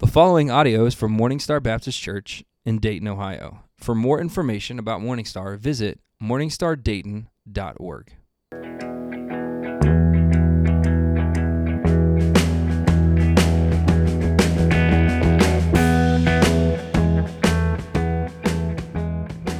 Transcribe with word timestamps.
The 0.00 0.06
following 0.06 0.48
audio 0.48 0.86
is 0.86 0.94
from 0.94 1.18
Morningstar 1.18 1.60
Baptist 1.60 2.00
Church 2.00 2.44
in 2.64 2.78
Dayton, 2.78 3.08
Ohio. 3.08 3.64
For 3.78 3.96
more 3.96 4.20
information 4.20 4.78
about 4.78 5.00
Morningstar, 5.00 5.58
visit 5.58 5.98
morningstardayton.org. 6.22 8.12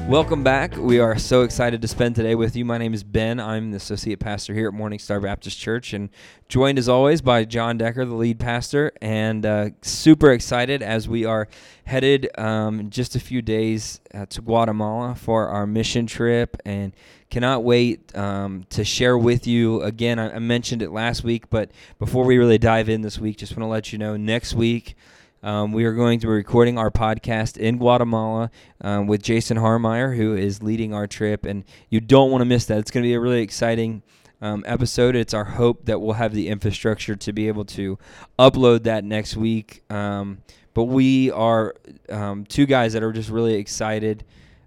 Welcome 0.09 0.43
back. 0.43 0.75
We 0.75 1.01
are 1.01 1.19
so 1.19 1.43
excited 1.43 1.83
to 1.83 1.87
spend 1.87 2.17
today 2.17 2.35
with 2.35 2.57
you. 2.57 2.65
My 2.65 2.79
name 2.79 2.95
is 2.95 3.05
Ben. 3.05 3.39
I'm 3.39 3.73
the 3.73 3.77
associate 3.77 4.19
pastor 4.21 4.55
here 4.55 4.69
at 4.69 4.73
Morningstar 4.73 5.21
Baptist 5.21 5.59
Church, 5.59 5.93
and 5.93 6.09
joined 6.49 6.79
as 6.79 6.89
always 6.89 7.21
by 7.21 7.45
John 7.45 7.77
Decker, 7.77 8.07
the 8.07 8.15
lead 8.15 8.41
pastor, 8.41 8.91
and 9.03 9.45
uh, 9.45 9.69
super 9.83 10.33
excited 10.33 10.83
as 10.83 11.07
we 11.07 11.27
are 11.27 11.47
headed 11.85 12.31
um, 12.39 12.89
just 12.89 13.17
a 13.17 13.21
few 13.21 13.43
days 13.43 14.01
uh, 14.15 14.25
to 14.31 14.41
Guatemala 14.41 15.15
for 15.15 15.49
our 15.49 15.67
mission 15.67 16.07
trip, 16.07 16.57
and 16.65 16.97
cannot 17.29 17.63
wait 17.63 18.17
um, 18.17 18.65
to 18.71 18.87
share 18.87 19.19
with 19.19 19.47
you. 19.47 19.83
Again, 19.83 20.19
I, 20.19 20.37
I 20.37 20.39
mentioned 20.39 20.81
it 20.81 20.91
last 20.91 21.23
week, 21.23 21.51
but 21.51 21.71
before 21.99 22.25
we 22.25 22.39
really 22.39 22.57
dive 22.57 22.89
in 22.89 23.03
this 23.03 23.19
week, 23.19 23.37
just 23.37 23.53
want 23.53 23.65
to 23.65 23.67
let 23.67 23.93
you 23.93 23.99
know 23.99 24.17
next 24.17 24.55
week. 24.55 24.97
Um, 25.41 25.71
we 25.71 25.85
are 25.85 25.93
going 25.93 26.19
to 26.21 26.27
be 26.27 26.33
recording 26.33 26.79
our 26.79 26.91
podcast 26.91 27.57
in 27.57 27.79
Guatemala 27.79 28.51
um, 28.81 29.07
with 29.07 29.23
Jason 29.23 29.57
Harmeyer, 29.57 30.17
who 30.17 30.35
is 30.35 30.65
leading 30.65 30.93
our 30.93 31.07
trip, 31.07 31.47
and 31.47 31.63
you 31.91 32.01
don't 32.01 32.33
want 32.33 32.41
to 32.41 32.45
miss 32.45 32.65
that. 32.67 32.79
It's 32.79 32.91
going 32.91 33.05
to 33.05 33.09
be 33.09 33.15
a 33.15 33.21
really 33.21 33.41
exciting 33.41 34.03
um, 34.43 34.65
episode. 34.67 35.15
It's 35.15 35.35
our 35.35 35.45
hope 35.45 35.85
that 35.85 36.01
we'll 36.01 36.15
have 36.15 36.35
the 36.35 36.49
infrastructure 36.49 37.15
to 37.15 37.33
be 37.33 37.47
able 37.47 37.65
to 37.67 37.99
upload 38.37 38.83
that 38.83 39.05
next 39.05 39.37
week. 39.37 39.85
Um, 39.91 40.43
but 40.75 40.85
we 40.85 41.31
are 41.31 41.77
um, 42.09 42.45
two 42.45 42.67
guys 42.67 42.93
that 42.95 43.05
are 43.05 43.13
just 43.13 43.31
really 43.31 43.55
excited 43.55 44.25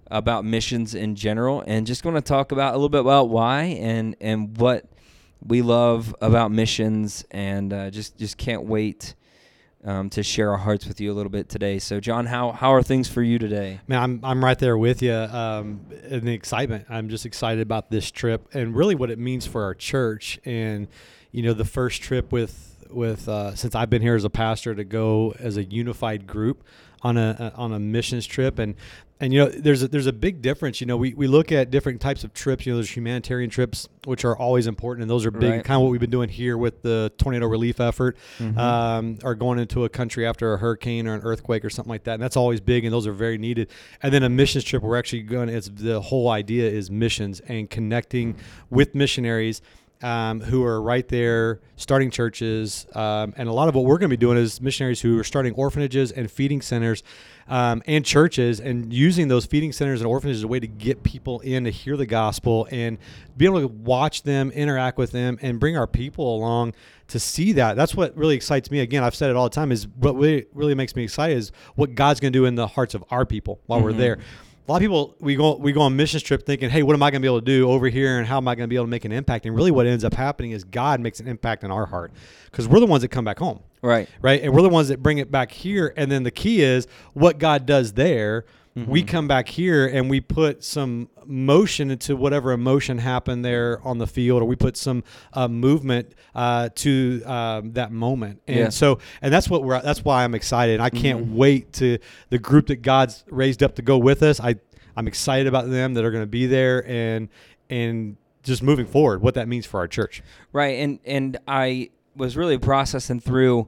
about 0.10 0.46
missions 0.46 0.96
in 0.96 1.16
general, 1.16 1.66
and 1.68 1.86
just 1.86 2.02
going 2.02 2.16
to 2.16 2.22
talk 2.22 2.54
about 2.54 2.76
a 2.76 2.78
little 2.78 2.90
bit 2.90 3.02
about 3.02 3.28
why 3.28 3.64
and 3.64 4.16
and 4.22 4.58
what 4.58 4.86
we 5.46 5.62
love 5.62 6.16
about 6.22 6.50
missions, 6.50 7.26
and 7.30 7.74
uh, 7.74 7.90
just 7.90 8.18
just 8.18 8.38
can't 8.38 8.64
wait 8.64 9.16
um, 9.84 10.10
to 10.12 10.24
share 10.24 10.52
our 10.52 10.58
hearts 10.58 10.86
with 10.88 11.02
you 11.02 11.12
a 11.12 11.16
little 11.16 11.32
bit 11.32 11.50
today. 11.50 11.80
So, 11.80 12.00
John, 12.00 12.26
how 12.26 12.52
how 12.52 12.74
are 12.74 12.84
things 12.84 13.08
for 13.08 13.22
you 13.22 13.40
today? 13.40 13.80
Man, 13.88 14.02
I'm 14.02 14.20
I'm 14.24 14.44
right 14.44 14.58
there 14.58 14.78
with 14.78 15.02
you 15.02 15.14
um, 15.14 15.82
in 16.08 16.26
the 16.26 16.34
excitement. 16.34 16.86
I'm 16.90 17.10
just 17.10 17.26
excited 17.26 17.62
about 17.62 17.90
this 17.90 18.12
trip 18.12 18.48
and 18.54 18.76
really 18.76 18.96
what 18.96 19.10
it 19.10 19.20
means 19.20 19.46
for 19.48 19.64
our 19.64 19.74
church. 19.74 20.40
And 20.46 20.88
you 21.32 21.44
know, 21.44 21.54
the 21.54 21.66
first 21.66 22.02
trip 22.02 22.32
with 22.32 22.86
with 22.90 23.28
uh, 23.28 23.56
since 23.56 23.76
I've 23.76 23.90
been 23.90 24.02
here 24.02 24.16
as 24.16 24.24
a 24.24 24.30
pastor 24.30 24.76
to 24.76 24.84
go 24.84 25.34
as 25.40 25.58
a 25.58 25.64
unified 25.64 26.28
group 26.28 26.64
on 27.04 27.18
a, 27.18 27.52
on 27.56 27.74
a 27.74 27.80
missions 27.80 28.26
trip 28.26 28.60
and 28.60 28.76
and 29.22 29.32
you 29.32 29.40
know 29.40 29.50
there's 29.50 29.84
a, 29.84 29.88
there's 29.88 30.08
a 30.08 30.14
big 30.14 30.42
difference 30.42 30.82
you 30.82 30.88
know 30.88 30.98
we, 30.98 31.14
we 31.14 31.28
look 31.28 31.52
at 31.52 31.70
different 31.70 32.02
types 32.02 32.24
of 32.24 32.34
trips 32.34 32.66
you 32.66 32.74
know 32.74 32.78
there's 32.78 32.96
humanitarian 32.96 33.50
trips 33.50 33.88
which 34.06 34.26
are 34.26 34.36
always 34.36 34.68
important 34.68 35.04
and 35.04 35.10
those 35.10 35.26
are 35.26 35.32
big 35.32 35.52
right. 35.52 35.64
kind 35.64 35.78
of 35.78 35.84
what 35.84 35.92
we've 35.92 36.02
been 36.02 36.10
doing 36.10 36.28
here 36.28 36.58
with 36.58 36.82
the 36.82 37.12
tornado 37.18 37.48
relief 37.48 37.80
effort 37.80 38.18
mm-hmm. 38.40 38.58
um, 38.58 39.18
or 39.24 39.36
going 39.36 39.60
into 39.60 39.86
a 39.86 39.90
country 39.90 40.26
after 40.26 40.54
a 40.54 40.58
hurricane 40.58 41.08
or 41.08 41.14
an 41.14 41.22
earthquake 41.22 41.64
or 41.64 41.70
something 41.70 41.92
like 41.92 42.04
that 42.04 42.16
and 42.16 42.24
that's 42.24 42.38
always 42.38 42.60
big 42.60 42.84
and 42.84 42.92
those 42.92 43.06
are 43.06 43.14
very 43.14 43.38
needed 43.38 43.70
and 44.02 44.12
then 44.12 44.24
a 44.24 44.30
missions 44.30 44.64
trip 44.64 44.82
we're 44.82 44.98
actually 44.98 45.22
going 45.22 45.48
it's 45.50 45.70
the 45.70 46.02
whole 46.02 46.30
idea 46.30 46.68
is 46.68 46.90
missions 46.90 47.40
and 47.42 47.70
connecting 47.70 48.36
with 48.70 48.96
missionaries 48.96 49.62
um, 50.02 50.42
who 50.42 50.64
are 50.64 50.82
right 50.82 51.08
there 51.08 51.60
starting 51.76 52.12
churches. 52.12 52.86
Um, 52.94 53.34
and 53.38 53.50
a 53.50 53.54
lot 53.54 53.68
of 53.68 53.76
what 53.76 53.86
we're 53.86 53.98
going 53.98 54.10
to 54.10 54.18
be 54.18 54.20
doing 54.20 54.38
is 54.38 54.62
missionaries 54.62 55.02
who 55.02 55.20
are 55.20 55.24
starting 55.24 55.54
orphanages 55.54 56.12
and 56.12 56.30
feeding 56.30 56.62
centers 56.62 57.04
um, 57.48 57.82
and 57.86 58.06
churches 58.06 58.60
and 58.60 58.94
using 58.94 59.28
those 59.28 59.46
feeding 59.46 59.72
centers 59.72 60.00
and 60.00 60.08
orphanages 60.08 60.40
as 60.40 60.44
a 60.44 60.48
way 60.48 60.60
to 60.60 60.68
get 60.68 61.04
people 61.04 61.40
in 61.42 61.66
to 61.66 61.70
hear 61.70 61.98
the 61.98 62.06
gospel 62.06 62.68
and 62.72 62.98
be 63.36 63.46
able 63.46 63.60
to 63.60 63.68
watch 63.68 64.24
them, 64.24 64.52
interact 64.52 64.98
with 64.98 65.12
them, 65.12 65.38
and 65.42 65.60
bring 65.60 65.78
our 65.78 65.88
people 65.88 66.36
along 66.36 66.74
to 67.08 67.20
see 67.20 67.52
that. 67.54 67.76
That's 67.76 67.96
what 67.96 68.16
really 68.16 68.36
excites 68.36 68.72
me. 68.72 68.80
Again, 68.80 69.04
I've 69.04 69.16
said 69.16 69.30
it 69.30 69.36
all 69.36 69.44
the 69.44 69.56
time 69.56 69.72
is 69.72 69.88
what 69.88 70.16
really, 70.16 70.46
really 70.54 70.76
makes 70.76 70.96
me 70.96 71.04
excited 71.04 71.38
is 71.38 71.52
what 71.76 71.96
God's 71.96 72.20
going 72.20 72.32
to 72.32 72.40
do 72.40 72.46
in 72.46 72.56
the 72.56 72.68
hearts 72.68 72.94
of 72.94 73.04
our 73.10 73.26
people 73.26 73.60
while 73.66 73.80
mm-hmm. 73.80 73.88
we're 73.88 73.94
there 73.94 74.20
a 74.68 74.72
lot 74.72 74.78
of 74.78 74.82
people 74.82 75.16
we 75.20 75.36
go 75.36 75.56
we 75.56 75.72
go 75.72 75.82
on 75.82 75.96
mission 75.96 76.20
trip 76.20 76.46
thinking, 76.46 76.70
hey, 76.70 76.84
what 76.84 76.94
am 76.94 77.04
I 77.04 77.12
going 77.12 77.22
to 77.22 77.26
be 77.26 77.28
able 77.28 77.40
to 77.40 77.46
do 77.46 77.70
over 77.70 77.88
here, 77.88 78.20
and 78.20 78.28
how 78.28 78.38
am 78.38 78.48
I 78.48 78.56
going 78.56 78.66
to 78.66 78.70
be 78.70 78.76
able 78.76 78.86
to 78.86 78.92
make 78.92 79.06
an 79.06 79.12
impact? 79.12 79.46
And 79.46 79.56
really, 79.56 79.72
what 79.72 79.88
ends 79.88 80.04
up 80.04 80.14
happening 80.14 80.52
is 80.52 80.64
God 80.64 81.00
makes 81.00 81.20
an 81.20 81.28
impact 81.28 81.64
in 81.64 81.72
our 81.72 81.86
heart 81.86 82.12
because 82.46 82.68
we're 82.68 82.80
the 82.80 82.86
ones 82.86 83.02
that 83.02 83.10
come 83.10 83.26
back 83.26 83.40
home, 83.40 83.62
right? 83.82 84.08
Right, 84.22 84.42
and 84.42 84.54
we're 84.54 84.62
the 84.62 84.70
ones 84.70 84.90
that 84.90 85.02
bring 85.02 85.18
it 85.18 85.32
back 85.32 85.52
here. 85.52 85.94
And 85.98 86.12
then 86.12 86.24
the 86.24 86.32
key 86.32 86.62
is 86.62 86.88
what 87.14 87.40
God 87.40 87.66
does 87.66 87.94
there 87.94 88.46
Mm-hmm. 88.76 88.90
We 88.90 89.04
come 89.04 89.28
back 89.28 89.50
here 89.50 89.86
and 89.86 90.10
we 90.10 90.22
put 90.22 90.64
some 90.64 91.10
motion 91.26 91.92
into 91.92 92.16
whatever 92.16 92.54
emotion 92.54 92.98
happened 92.98 93.44
there 93.44 93.82
on 93.84 93.98
the 93.98 94.08
field, 94.08 94.42
or 94.42 94.46
we 94.46 94.56
put 94.56 94.78
some 94.78 95.04
uh, 95.34 95.48
movement 95.50 96.14
uh, 96.34 96.70
to 96.76 97.22
um, 97.26 97.74
that 97.74 97.92
moment. 97.92 98.42
And 98.48 98.58
yeah. 98.58 98.70
so, 98.70 99.00
and 99.22 99.34
that's 99.34 99.50
what 99.50 99.64
we're. 99.64 99.82
That's 99.82 100.06
why 100.06 100.24
I'm 100.24 100.36
excited. 100.36 100.80
I 100.80 100.90
can't 100.90 101.26
mm-hmm. 101.26 101.36
wait 101.36 101.74
to 101.74 101.98
the 102.30 102.40
group 102.40 102.68
that 102.68 102.78
God's 102.78 103.26
raised 103.30 103.62
up 103.62 103.76
to 103.76 103.82
go 103.82 103.98
with 103.98 104.24
us. 104.24 104.40
I 104.40 104.56
I'm 104.96 105.08
excited 105.08 105.48
about 105.48 105.70
them 105.70 105.94
that 105.96 106.06
are 106.06 106.12
going 106.12 106.24
to 106.24 106.28
be 106.28 106.46
there 106.46 106.88
and 106.88 107.28
and 107.70 108.18
just 108.44 108.64
moving 108.64 108.86
forward, 108.86 109.22
what 109.22 109.36
that 109.36 109.48
means 109.48 109.66
for 109.66 109.80
our 109.80 109.88
church. 109.88 110.24
Right, 110.54 110.80
and 110.80 111.00
and 111.06 111.38
I 111.48 111.90
was 112.16 112.38
really 112.38 112.58
processing 112.58 113.20
through 113.20 113.68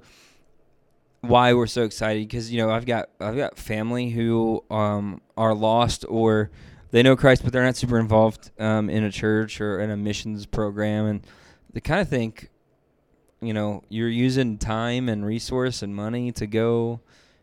why 1.24 1.54
we're 1.54 1.68
so 1.68 1.84
excited 1.84 2.28
because 2.28 2.52
you 2.52 2.58
know 2.58 2.70
I've 2.70 2.86
got 2.86 3.10
I've 3.20 3.38
got 3.38 3.58
family 3.58 4.10
who 4.10 4.62
um, 4.70 5.22
are 5.38 5.54
lost 5.56 6.04
or 6.10 6.52
they 6.92 7.02
know 7.02 7.16
Christ 7.16 7.44
but 7.44 7.54
they're 7.54 7.64
not 7.64 7.78
super 7.78 7.98
involved 7.98 8.52
um, 8.60 8.90
in 8.90 9.06
a 9.06 9.12
church 9.12 9.62
or 9.62 9.80
in 9.80 9.90
a 9.90 9.96
missions 9.96 10.46
program. 10.46 11.06
And 11.06 11.28
they 11.72 11.80
kind 11.80 12.02
of 12.02 12.10
think 12.10 12.50
you 13.42 13.54
know 13.54 13.84
you're 13.88 14.10
using 14.10 14.58
time 14.58 15.08
and 15.08 15.26
resource 15.26 15.82
and 15.82 15.96
money 15.96 16.34
to 16.34 16.46
go 16.46 17.00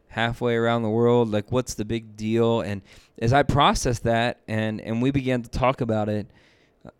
halfway 0.08 0.56
around 0.56 0.82
the 0.82 0.90
world. 0.90 1.30
Like 1.30 1.50
what's 1.50 1.72
the 1.72 1.86
big 1.86 2.18
deal? 2.18 2.60
And 2.60 2.82
as 3.18 3.32
I 3.32 3.44
processed 3.44 4.02
that 4.02 4.40
and 4.46 4.82
and 4.82 5.00
we 5.00 5.10
began 5.10 5.40
to 5.42 5.48
talk 5.48 5.80
about 5.80 6.10
it 6.10 6.30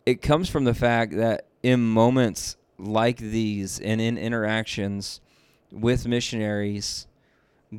it 0.05 0.21
comes 0.21 0.49
from 0.49 0.63
the 0.63 0.73
fact 0.73 1.15
that 1.15 1.45
in 1.61 1.79
moments 1.79 2.57
like 2.79 3.17
these 3.17 3.79
and 3.79 4.01
in 4.01 4.17
interactions 4.17 5.21
with 5.71 6.07
missionaries, 6.07 7.07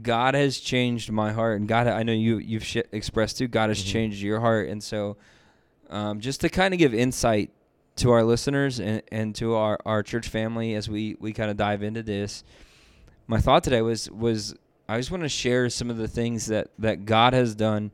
God 0.00 0.34
has 0.34 0.58
changed 0.58 1.10
my 1.12 1.32
heart, 1.32 1.60
and 1.60 1.68
God, 1.68 1.86
I 1.86 2.02
know 2.02 2.12
you 2.12 2.38
you've 2.38 2.64
sh- 2.64 2.78
expressed 2.92 3.38
too. 3.38 3.48
God 3.48 3.68
has 3.68 3.78
mm-hmm. 3.78 3.92
changed 3.92 4.22
your 4.22 4.40
heart, 4.40 4.68
and 4.68 4.82
so 4.82 5.16
um, 5.90 6.20
just 6.20 6.40
to 6.40 6.48
kind 6.48 6.72
of 6.72 6.78
give 6.78 6.94
insight 6.94 7.50
to 7.96 8.10
our 8.10 8.24
listeners 8.24 8.80
and, 8.80 9.02
and 9.12 9.34
to 9.34 9.54
our, 9.54 9.78
our 9.84 10.02
church 10.02 10.28
family 10.28 10.74
as 10.74 10.88
we 10.88 11.16
we 11.20 11.34
kind 11.34 11.50
of 11.50 11.58
dive 11.58 11.82
into 11.82 12.02
this, 12.02 12.42
my 13.26 13.38
thought 13.38 13.62
today 13.62 13.82
was 13.82 14.10
was 14.10 14.54
I 14.88 14.98
just 14.98 15.10
want 15.10 15.24
to 15.24 15.28
share 15.28 15.68
some 15.68 15.90
of 15.90 15.98
the 15.98 16.08
things 16.08 16.46
that 16.46 16.68
that 16.78 17.04
God 17.04 17.34
has 17.34 17.54
done, 17.54 17.92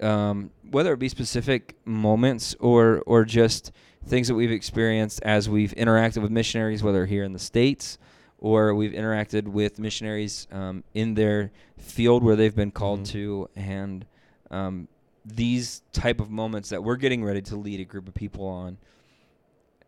um, 0.00 0.50
whether 0.70 0.92
it 0.92 0.98
be 1.00 1.08
specific 1.08 1.74
moments 1.84 2.54
or 2.60 3.02
or 3.04 3.24
just 3.24 3.72
things 4.06 4.28
that 4.28 4.36
we've 4.36 4.52
experienced 4.52 5.20
as 5.22 5.48
we've 5.48 5.74
interacted 5.74 6.22
with 6.22 6.30
missionaries, 6.30 6.84
whether 6.84 7.04
here 7.06 7.24
in 7.24 7.32
the 7.32 7.40
states 7.40 7.98
or 8.38 8.74
we've 8.74 8.92
interacted 8.92 9.48
with 9.48 9.78
missionaries 9.78 10.46
um, 10.52 10.84
in 10.94 11.14
their 11.14 11.50
field 11.78 12.22
where 12.22 12.36
they've 12.36 12.54
been 12.54 12.70
called 12.70 13.00
mm-hmm. 13.00 13.12
to, 13.12 13.50
and 13.56 14.06
um, 14.50 14.88
these 15.24 15.82
type 15.92 16.20
of 16.20 16.30
moments 16.30 16.68
that 16.68 16.82
we're 16.82 16.96
getting 16.96 17.24
ready 17.24 17.42
to 17.42 17.56
lead 17.56 17.80
a 17.80 17.84
group 17.84 18.08
of 18.08 18.14
people 18.14 18.46
on. 18.46 18.78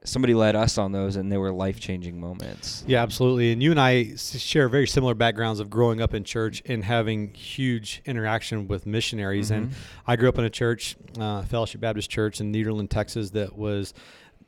Somebody 0.04 0.32
led 0.32 0.54
us 0.54 0.78
on 0.78 0.92
those, 0.92 1.16
and 1.16 1.30
they 1.30 1.36
were 1.36 1.52
life 1.52 1.80
changing 1.80 2.20
moments. 2.20 2.84
Yeah, 2.86 3.02
absolutely. 3.02 3.52
And 3.52 3.60
you 3.60 3.72
and 3.72 3.80
I 3.80 4.14
share 4.14 4.68
very 4.68 4.86
similar 4.86 5.12
backgrounds 5.12 5.58
of 5.58 5.68
growing 5.68 6.00
up 6.00 6.14
in 6.14 6.22
church 6.22 6.62
and 6.66 6.84
having 6.84 7.34
huge 7.34 8.00
interaction 8.06 8.68
with 8.68 8.86
missionaries. 8.86 9.50
Mm-hmm. 9.50 9.64
And 9.64 9.74
I 10.06 10.14
grew 10.14 10.28
up 10.28 10.38
in 10.38 10.44
a 10.44 10.50
church, 10.50 10.96
uh, 11.18 11.42
Fellowship 11.42 11.80
Baptist 11.80 12.08
Church 12.10 12.40
in 12.40 12.52
Nederland, 12.52 12.90
Texas, 12.90 13.30
that 13.30 13.58
was 13.58 13.92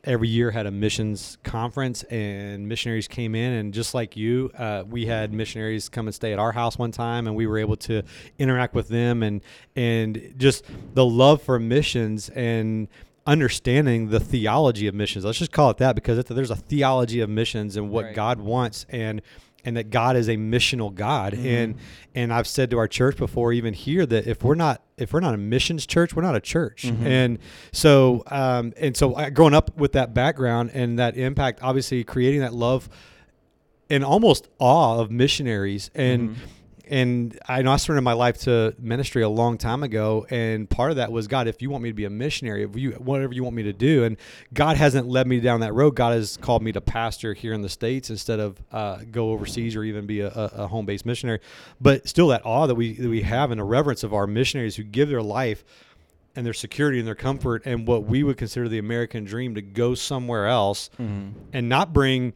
every 0.05 0.29
year 0.29 0.51
had 0.51 0.67
a 0.67 0.71
missions 0.71 1.39
conference 1.43 2.03
and 2.05 2.69
missionaries 2.69 3.09
came 3.09 3.35
in. 3.35 3.53
And 3.53 3.75
just 3.75 3.95
like 3.95 4.17
you 4.17 4.51
uh, 4.57 4.85
we 4.89 5.07
had 5.07 5.33
missionaries 5.33 5.89
come 5.89 6.07
and 6.07 6.15
stay 6.15 6.33
at 6.33 6.39
our 6.39 6.53
house 6.53 6.79
one 6.79 6.93
time 6.93 7.27
and 7.27 7.37
we 7.37 7.47
were 7.47 7.59
able 7.59 7.77
to 7.77 8.03
interact 8.39 8.75
with 8.75 8.89
them 8.89 9.23
and 9.23 9.41
and 9.77 10.35
just 10.37 10.65
the 10.95 11.05
love 11.05 11.43
for 11.43 11.59
missions 11.59 12.29
and 12.31 12.89
understanding 13.27 14.09
the 14.09 14.21
theology 14.21 14.87
of 14.87 14.95
missions. 14.95 15.25
Let's 15.25 15.39
just 15.39 15.53
call 15.53 15.71
it 15.71 15.77
that 15.77 15.95
because 15.95 16.25
there's 16.25 16.51
a 16.51 16.57
theology 16.57 17.21
of 17.21 17.29
missions 17.29 17.77
and 17.77 17.91
what 17.91 18.07
right. 18.07 18.15
god 18.15 18.41
wants. 18.41 18.87
And 18.89 19.23
and 19.65 19.77
that 19.77 19.91
God 19.91 20.17
is 20.17 20.29
a 20.29 20.37
missional 20.37 20.95
God. 20.95 21.33
Mm-hmm. 21.33 21.47
And 21.47 21.75
and 22.15 22.33
I've 22.33 22.47
said 22.47 22.71
to 22.71 22.79
our 22.79 22.89
church 22.89 23.17
before, 23.17 23.53
even 23.53 23.75
here, 23.75 24.07
that 24.07 24.27
if 24.27 24.43
we're 24.43 24.55
not 24.55 24.83
if 24.97 25.13
we're 25.13 25.21
not 25.21 25.35
a 25.35 25.39
missions 25.39 25.87
church, 25.87 26.15
we're 26.15 26.23
not 26.23 26.37
a 26.37 26.41
church. 26.41 26.85
Mm-hmm. 26.85 27.07
And 27.07 27.39
so 27.73 28.23
um, 28.27 28.73
and 28.77 28.97
so 28.97 29.15
I, 29.15 29.31
growing 29.31 29.55
up 29.55 29.77
with 29.77 29.93
that 29.93 30.15
background 30.15 30.71
and 30.75 30.99
that 30.99 31.17
impact, 31.17 31.61
obviously 31.63 32.05
creating 32.05 32.41
that 32.41 32.55
love 32.55 32.89
and 33.89 34.05
almost 34.05 34.49
awe 34.59 34.99
of 34.99 35.11
missionaries 35.11 35.91
and. 35.95 36.31
Mm-hmm 36.31 36.45
And 36.91 37.39
I 37.49 37.63
know 37.63 37.71
I 37.71 37.77
surrendered 37.77 38.03
my 38.03 38.15
life 38.15 38.39
to 38.41 38.75
ministry 38.81 39.23
a 39.23 39.29
long 39.29 39.59
time 39.59 39.85
ago, 39.85 40.27
and 40.29 40.69
part 40.69 40.91
of 40.91 40.97
that 40.97 41.13
was 41.13 41.29
God. 41.29 41.47
If 41.47 41.63
you 41.63 41.71
want 41.71 41.85
me 41.85 41.91
to 41.91 41.95
be 41.95 42.05
a 42.05 42.11
missionary, 42.11 42.65
if 42.65 42.77
you 42.77 42.91
whatever 42.93 43.33
you 43.33 43.45
want 43.45 43.55
me 43.55 43.63
to 43.63 43.73
do, 43.73 44.03
and 44.03 44.17
God 44.53 44.77
hasn't 44.77 45.07
led 45.07 45.29
me 45.29 45.39
down 45.39 45.61
that 45.61 45.73
road. 45.73 45.95
God 45.95 46.15
has 46.15 46.37
called 46.37 46.63
me 46.63 46.73
to 46.73 46.81
pastor 46.81 47.33
here 47.33 47.53
in 47.53 47.63
the 47.63 47.69
states 47.69 48.11
instead 48.11 48.41
of 48.41 48.61
uh, 48.73 48.99
go 49.13 49.31
overseas 49.31 49.77
or 49.77 49.85
even 49.85 50.05
be 50.07 50.19
a, 50.21 50.29
a, 50.31 50.51
a 50.65 50.67
home 50.67 50.85
based 50.85 51.07
missionary. 51.07 51.39
But 51.81 52.09
still, 52.09 52.27
that 52.29 52.45
awe 52.45 52.67
that 52.67 52.75
we 52.75 52.95
that 52.95 53.09
we 53.09 53.23
have 53.23 53.53
and 53.53 53.61
a 53.61 53.65
reverence 53.65 54.03
of 54.03 54.13
our 54.13 54.27
missionaries 54.27 54.75
who 54.75 54.83
give 54.83 55.09
their 55.09 55.23
life 55.23 55.65
and 56.35 56.45
their 56.45 56.53
security 56.53 56.99
and 56.99 57.07
their 57.07 57.15
comfort 57.15 57.63
and 57.67 57.87
what 57.87 58.05
we 58.05 58.25
would 58.25 58.37
consider 58.37 58.69
the 58.69 58.79
American 58.79 59.25
dream 59.25 59.55
to 59.55 59.63
go 59.63 59.95
somewhere 59.95 60.49
else 60.49 60.91
Mhm. 61.01 61.35
and 61.53 61.69
not 61.69 61.93
bring 61.93 62.33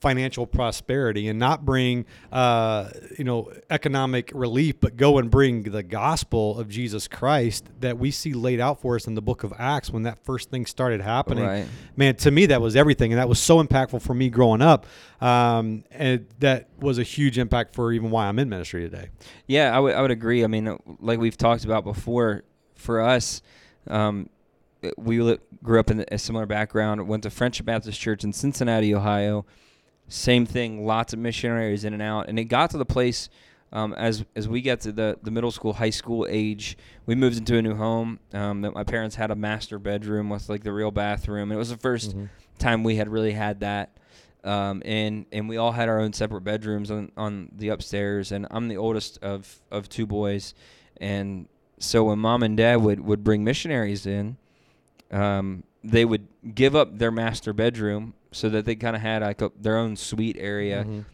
financial 0.00 0.46
prosperity 0.46 1.26
and 1.28 1.38
not 1.38 1.64
bring 1.64 2.04
uh, 2.30 2.90
you 3.18 3.24
know 3.24 3.50
economic 3.70 4.30
relief 4.34 4.78
but 4.78 4.96
go 4.96 5.16
and 5.18 5.30
bring 5.30 5.62
the 5.62 5.82
gospel 5.82 6.58
of 6.58 6.68
jesus 6.68 7.08
christ 7.08 7.64
that 7.80 7.96
we 7.98 8.10
see 8.10 8.34
laid 8.34 8.60
out 8.60 8.80
for 8.80 8.94
us 8.96 9.06
in 9.06 9.14
the 9.14 9.22
book 9.22 9.42
of 9.42 9.54
acts 9.58 9.90
when 9.90 10.02
that 10.02 10.22
first 10.24 10.50
thing 10.50 10.66
started 10.66 11.00
happening 11.00 11.44
Right. 11.44 11.66
man 11.96 12.14
to 12.16 12.30
me 12.30 12.44
that 12.46 12.60
was 12.60 12.76
everything 12.76 13.10
and 13.12 13.18
that 13.18 13.28
was 13.28 13.38
so 13.40 13.62
impactful 13.62 14.02
for 14.02 14.12
me 14.14 14.28
growing 14.28 14.60
up 14.60 14.84
um, 15.20 15.82
and 15.90 16.26
that 16.40 16.68
was 16.78 16.98
a 16.98 17.02
huge 17.02 17.38
impact 17.38 17.74
for 17.74 17.90
even 17.92 18.10
why 18.10 18.26
i'm 18.26 18.38
in 18.38 18.48
ministry 18.50 18.82
today 18.82 19.08
Yeah, 19.46 19.74
I 19.74 19.80
would 19.80 19.94
I 19.94 20.02
would 20.02 20.10
agree. 20.10 20.44
I 20.44 20.46
mean, 20.46 20.76
like 21.00 21.18
we've 21.18 21.36
talked 21.38 21.64
about 21.64 21.84
before, 21.84 22.42
for 22.74 23.00
us, 23.00 23.40
um, 23.88 24.28
we 24.98 25.16
grew 25.62 25.80
up 25.80 25.90
in 25.90 26.04
a 26.12 26.18
similar 26.18 26.46
background. 26.46 27.06
Went 27.08 27.22
to 27.22 27.30
Friendship 27.30 27.64
Baptist 27.66 27.98
Church 28.00 28.24
in 28.24 28.32
Cincinnati, 28.32 28.94
Ohio. 28.94 29.46
Same 30.08 30.46
thing, 30.46 30.86
lots 30.86 31.12
of 31.12 31.18
missionaries 31.18 31.84
in 31.84 31.92
and 31.92 32.02
out, 32.02 32.28
and 32.28 32.38
it 32.38 32.44
got 32.44 32.70
to 32.70 32.78
the 32.78 32.84
place 32.86 33.28
um, 33.72 33.92
as 33.94 34.24
as 34.36 34.46
we 34.48 34.60
get 34.60 34.80
to 34.82 34.92
the 34.92 35.18
the 35.22 35.30
middle 35.32 35.50
school, 35.50 35.72
high 35.74 35.90
school 35.90 36.26
age. 36.30 36.78
We 37.06 37.14
moved 37.16 37.36
into 37.38 37.56
a 37.58 37.62
new 37.62 37.74
home 37.74 38.20
um, 38.32 38.60
that 38.62 38.72
my 38.72 38.84
parents 38.84 39.16
had 39.16 39.30
a 39.32 39.34
master 39.36 39.78
bedroom 39.80 40.30
with 40.30 40.48
like 40.48 40.62
the 40.62 40.72
real 40.72 40.92
bathroom. 40.92 41.50
It 41.50 41.56
was 41.56 41.70
the 41.70 41.76
1st 41.76 42.14
Mhm. 42.14 42.28
time 42.58 42.84
we 42.84 42.96
had 42.96 43.08
really 43.08 43.32
had 43.32 43.60
that. 43.60 43.96
Um, 44.44 44.80
and 44.84 45.26
and 45.32 45.48
we 45.48 45.56
all 45.56 45.72
had 45.72 45.88
our 45.88 45.98
own 45.98 46.12
separate 46.12 46.42
bedrooms 46.42 46.88
on, 46.92 47.10
on 47.16 47.48
the 47.56 47.70
upstairs, 47.70 48.30
and 48.30 48.46
I'm 48.52 48.68
the 48.68 48.76
oldest 48.76 49.18
of, 49.22 49.60
of 49.72 49.88
two 49.88 50.06
boys, 50.06 50.54
and 51.00 51.48
so 51.80 52.04
when 52.04 52.20
mom 52.20 52.44
and 52.44 52.56
dad 52.56 52.76
would, 52.76 53.00
would 53.00 53.24
bring 53.24 53.42
missionaries 53.42 54.06
in, 54.06 54.36
um, 55.10 55.64
they 55.82 56.04
would 56.04 56.28
give 56.54 56.76
up 56.76 56.96
their 56.98 57.10
master 57.10 57.52
bedroom 57.52 58.14
so 58.36 58.48
that 58.50 58.64
they 58.64 58.74
kind 58.76 58.94
of 58.96 59.02
had 59.02 59.22
like 59.22 59.40
a, 59.42 59.50
their 59.60 59.76
own 59.78 59.96
suite 59.96 60.36
area, 60.38 60.84
Mhm. 60.84 61.04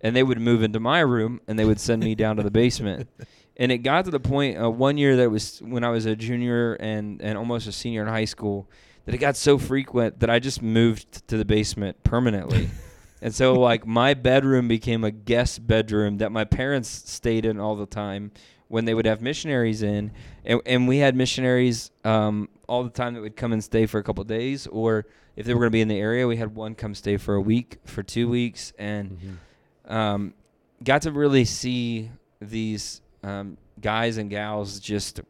and 0.00 0.16
they 0.16 0.22
would 0.22 0.40
move 0.40 0.62
into 0.62 0.80
my 0.80 1.00
room, 1.00 1.40
and 1.46 1.58
they 1.58 1.64
would 1.64 1.80
send 1.80 2.02
me 2.02 2.14
down 2.14 2.36
to 2.36 2.42
the 2.42 2.50
basement. 2.50 3.08
And 3.54 3.70
it 3.70 3.78
got 3.78 4.06
to 4.06 4.10
the 4.10 4.18
point 4.18 4.58
uh, 4.60 4.70
one 4.70 4.96
year 4.96 5.14
that 5.16 5.30
was 5.30 5.58
when 5.60 5.84
I 5.84 5.90
was 5.90 6.06
a 6.06 6.16
junior 6.16 6.72
and, 6.72 7.20
and 7.20 7.36
almost 7.36 7.66
a 7.66 7.72
senior 7.72 8.00
in 8.00 8.08
high 8.08 8.24
school 8.24 8.66
that 9.04 9.14
it 9.14 9.18
got 9.18 9.36
so 9.36 9.58
frequent 9.58 10.20
that 10.20 10.30
I 10.30 10.38
just 10.38 10.62
moved 10.62 11.28
to 11.28 11.36
the 11.36 11.44
basement 11.44 12.02
permanently. 12.02 12.70
and 13.22 13.32
so 13.34 13.52
like 13.52 13.86
my 13.86 14.14
bedroom 14.14 14.68
became 14.68 15.04
a 15.04 15.10
guest 15.10 15.66
bedroom 15.66 16.16
that 16.16 16.32
my 16.32 16.44
parents 16.44 16.88
stayed 16.88 17.44
in 17.44 17.60
all 17.60 17.76
the 17.76 17.84
time 17.86 18.32
when 18.72 18.86
they 18.86 18.94
would 18.94 19.04
have 19.04 19.20
missionaries 19.20 19.82
in 19.82 20.10
and, 20.46 20.58
and 20.64 20.88
we 20.88 20.96
had 20.96 21.14
missionaries 21.14 21.90
um, 22.04 22.48
all 22.66 22.82
the 22.82 22.88
time 22.88 23.12
that 23.12 23.20
would 23.20 23.36
come 23.36 23.52
and 23.52 23.62
stay 23.62 23.84
for 23.84 23.98
a 23.98 24.02
couple 24.02 24.22
of 24.22 24.28
days 24.28 24.66
or 24.68 25.04
if 25.36 25.44
they 25.44 25.52
were 25.52 25.60
going 25.60 25.68
to 25.68 25.72
be 25.72 25.82
in 25.82 25.88
the 25.88 25.98
area 25.98 26.26
we 26.26 26.38
had 26.38 26.54
one 26.54 26.74
come 26.74 26.94
stay 26.94 27.18
for 27.18 27.34
a 27.34 27.40
week 27.40 27.76
for 27.84 28.02
two 28.02 28.26
weeks 28.30 28.72
and 28.78 29.18
Mhm. 29.20 29.94
um, 29.94 30.34
got 30.82 31.02
to 31.02 31.12
really 31.12 31.44
see 31.44 32.10
these 32.40 33.02
um, 33.22 33.58
guys 33.78 34.16
and 34.16 34.30
gals 34.30 34.80
just 34.80 35.20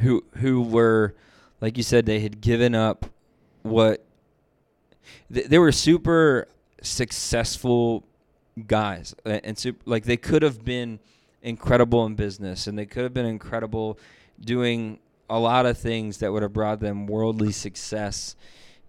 who 0.00 0.24
who 0.38 0.60
were 0.60 1.14
like 1.60 1.76
you 1.76 1.84
said 1.84 2.04
they 2.04 2.18
had 2.20 2.40
given 2.40 2.74
up 2.74 3.06
what 3.62 4.04
th- 5.32 5.46
they 5.46 5.58
were 5.60 5.70
super 5.72 6.48
successful 6.82 8.02
guys 8.66 9.14
a- 9.24 9.44
and 9.46 9.56
super, 9.56 9.78
like 9.84 10.04
they 10.04 10.16
could 10.16 10.42
have 10.42 10.64
been 10.64 10.98
incredible 11.46 12.04
in 12.06 12.14
business 12.14 12.66
and 12.66 12.76
they 12.78 12.84
could 12.84 13.02
have 13.04 13.14
been 13.14 13.24
incredible 13.26 13.98
doing 14.40 14.98
a 15.30 15.38
lot 15.38 15.64
of 15.64 15.78
things 15.78 16.18
that 16.18 16.32
would 16.32 16.42
have 16.42 16.52
brought 16.52 16.80
them 16.80 17.06
worldly 17.06 17.52
success 17.52 18.34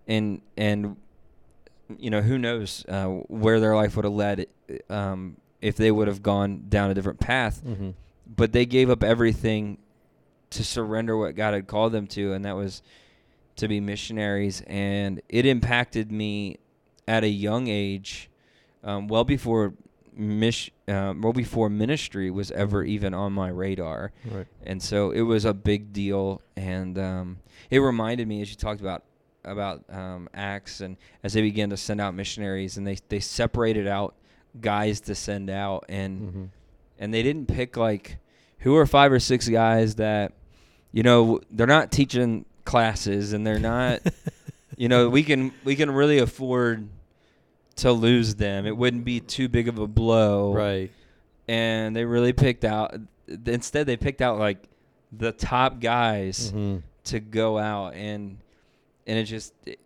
and 0.08 0.42
and 0.58 0.98
you 1.98 2.10
know 2.10 2.22
who 2.22 2.38
knows 2.38 2.84
uh, 2.90 3.06
where 3.28 3.60
their 3.60 3.76
life 3.76 3.96
would 3.96 4.06
have 4.06 4.14
led 4.14 4.48
um, 4.90 5.38
if 5.62 5.78
they 5.78 5.92
would 5.92 6.08
have 6.08 6.22
gone 6.24 6.66
down 6.68 6.90
a 6.90 6.94
different 6.94 7.20
path 7.20 7.62
Mhm. 7.64 7.94
but 8.36 8.52
they 8.52 8.66
gave 8.66 8.90
up 8.90 9.04
everything 9.04 9.78
to 10.50 10.64
surrender 10.64 11.16
what 11.18 11.36
God 11.36 11.54
had 11.54 11.68
called 11.68 11.92
them 11.92 12.08
to, 12.08 12.32
and 12.34 12.46
that 12.46 12.56
was 12.56 12.82
to 13.58 13.68
be 13.68 13.82
missionaries. 13.82 14.62
And 14.66 15.22
it 15.28 15.46
impacted 15.46 16.10
me 16.10 16.58
at 17.06 17.24
a 17.26 17.28
young 17.28 17.68
age, 17.68 18.30
um, 18.82 19.10
well 19.10 19.26
before 19.26 19.74
mish, 20.18 20.72
um, 20.88 21.22
well 21.22 21.34
before 21.34 21.70
ministry 21.70 22.30
was 22.32 22.52
ever 22.52 22.84
even 22.84 23.14
on 23.14 23.34
my 23.34 23.50
radar. 23.50 24.12
Right. 24.26 24.48
And 24.64 24.82
so 24.82 25.12
it 25.12 25.22
was 25.22 25.46
a 25.46 25.54
big 25.54 25.94
deal, 25.94 26.42
and 26.56 26.98
um, 26.98 27.38
it 27.70 27.80
reminded 27.80 28.28
me 28.28 28.42
as 28.42 28.50
you 28.50 28.56
talked 28.56 28.82
about 28.82 29.04
about 29.46 29.84
um, 29.90 30.28
Acts, 30.34 30.82
and 30.82 30.98
as 31.24 31.34
they 31.34 31.42
began 31.42 31.70
to 31.70 31.78
send 31.78 32.02
out 32.02 32.14
missionaries, 32.14 32.78
and 32.78 32.86
they 32.86 32.98
they 33.10 33.20
separated 33.20 33.88
out 33.88 34.16
guys 34.60 35.00
to 35.02 35.16
send 35.16 35.50
out, 35.50 35.86
and 35.88 36.22
Mhm. 36.22 36.50
and 37.00 37.14
they 37.14 37.24
didn't 37.24 37.48
pick 37.48 37.78
like 37.78 38.18
who 38.60 38.76
are 38.76 38.86
five 38.86 39.12
or 39.12 39.20
six 39.20 39.48
guys 39.48 39.96
that 39.96 40.34
you 40.92 41.04
know 41.04 41.40
they're 41.52 41.68
not 41.68 41.92
teaching 41.92 42.44
classes 42.66 43.32
and 43.34 43.46
they're 43.48 43.60
not 43.60 44.02
you 44.78 44.90
know 44.90 45.08
we 45.10 45.24
can 45.24 45.54
we 45.64 45.76
can 45.76 45.90
really 45.92 46.18
afford 46.18 46.90
to 47.78 47.92
lose 47.92 48.36
them 48.36 48.66
it 48.66 48.76
wouldn't 48.76 49.06
be 49.06 49.20
too 49.20 49.48
big 49.48 49.68
of 49.68 49.78
a 49.80 49.88
blow 49.88 50.54
Right. 50.54 50.92
and 51.48 51.96
they 51.96 52.06
really 52.06 52.34
picked 52.34 52.66
out 52.66 52.96
instead 53.46 53.86
they 53.88 53.98
picked 53.98 54.22
out 54.22 54.38
like 54.40 54.58
the 55.12 55.32
top 55.32 55.80
guys 55.80 56.52
Mhm. 56.52 56.84
to 57.06 57.20
go 57.20 57.58
out 57.58 57.94
and 57.96 58.38
and 59.06 59.18
it 59.18 59.24
just 59.24 59.54
it, 59.66 59.80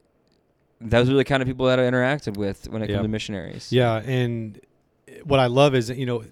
those 0.80 1.10
were 1.10 1.16
the 1.16 1.24
kind 1.26 1.42
of 1.44 1.48
people 1.48 1.68
that 1.68 1.80
I 1.80 1.84
interacted 1.84 2.38
with 2.38 2.68
when 2.70 2.82
it 2.82 2.90
Yeah. 2.90 2.96
came 2.98 3.04
to 3.04 3.10
missionaries 3.10 3.72
Yeah, 3.72 3.98
and 4.04 4.60
what 5.26 5.40
I 5.40 5.46
love 5.48 5.76
is 5.76 5.90
that, 5.90 5.98
you 5.98 6.06
know, 6.08 6.24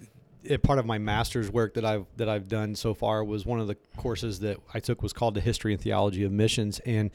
it, 0.43 0.63
part 0.63 0.79
of 0.79 0.85
my 0.85 0.97
master's 0.97 1.51
work 1.51 1.73
that 1.75 1.83
I've 1.85 2.05
that 2.17 2.29
I've 2.29 2.47
done 2.47 2.73
so 2.73 2.93
far 2.93 3.23
was 3.23 3.45
one 3.45 3.59
of 3.59 3.67
the 3.67 3.75
courses 3.97 4.39
that 4.39 4.57
I 4.73 4.79
took 4.79 5.03
was 5.03 5.11
called 5.13 5.33
the 5.35 5.41
History 5.41 5.73
and 5.73 5.81
Theology 5.81 6.23
of 6.23 6.31
Missions, 6.31 6.79
and 6.85 7.11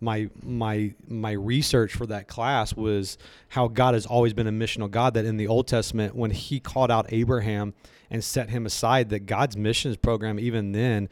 my 0.00 0.28
my 0.42 0.94
my 1.08 1.32
research 1.32 1.94
for 1.94 2.06
that 2.06 2.28
class 2.28 2.74
was 2.74 3.16
how 3.48 3.68
God 3.68 3.94
has 3.94 4.06
always 4.06 4.32
been 4.34 4.46
a 4.46 4.52
missional 4.52 4.90
God. 4.90 5.14
That 5.14 5.24
in 5.24 5.36
the 5.36 5.46
Old 5.46 5.66
Testament, 5.66 6.14
when 6.14 6.30
He 6.30 6.60
called 6.60 6.90
out 6.90 7.06
Abraham 7.10 7.74
and 8.10 8.22
set 8.22 8.50
him 8.50 8.66
aside, 8.66 9.08
that 9.10 9.26
God's 9.26 9.56
missions 9.56 9.96
program 9.96 10.38
even 10.38 10.72
then 10.72 11.08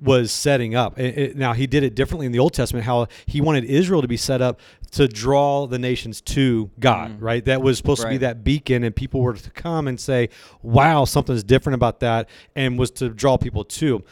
was 0.00 0.30
setting 0.30 0.74
up. 0.76 0.98
It- 0.98 1.18
it- 1.18 1.36
now 1.36 1.52
he 1.52 1.66
did 1.66 1.82
it 1.82 1.94
differently 1.96 2.24
in 2.24 2.32
the 2.32 2.38
Old 2.38 2.54
Testament. 2.54 2.86
How 2.86 3.08
he 3.26 3.40
wanted 3.40 3.64
Israel 3.64 4.00
to 4.00 4.08
be 4.08 4.16
set 4.16 4.40
up 4.40 4.60
to 4.92 5.08
draw 5.08 5.66
the 5.66 5.78
nations 5.78 6.20
to 6.22 6.70
God. 6.78 7.10
Mm. 7.10 7.16
Right. 7.20 7.44
That 7.44 7.60
was 7.62 7.76
supposed 7.76 8.00
to 8.02 8.08
be 8.08 8.16
that 8.18 8.44
beacon, 8.44 8.84
and 8.84 8.94
people 8.94 9.20
were 9.20 9.34
to 9.34 9.50
come 9.50 9.88
and 9.88 9.98
say, 9.98 10.28
"Wow, 10.62 11.04
something's 11.04 11.42
different 11.42 11.74
about 11.74 12.00
that," 12.00 12.28
and 12.54 12.78
was 12.78 12.90
to 12.92 13.08
draw 13.08 13.36
people 13.36 13.64
to. 13.64 14.02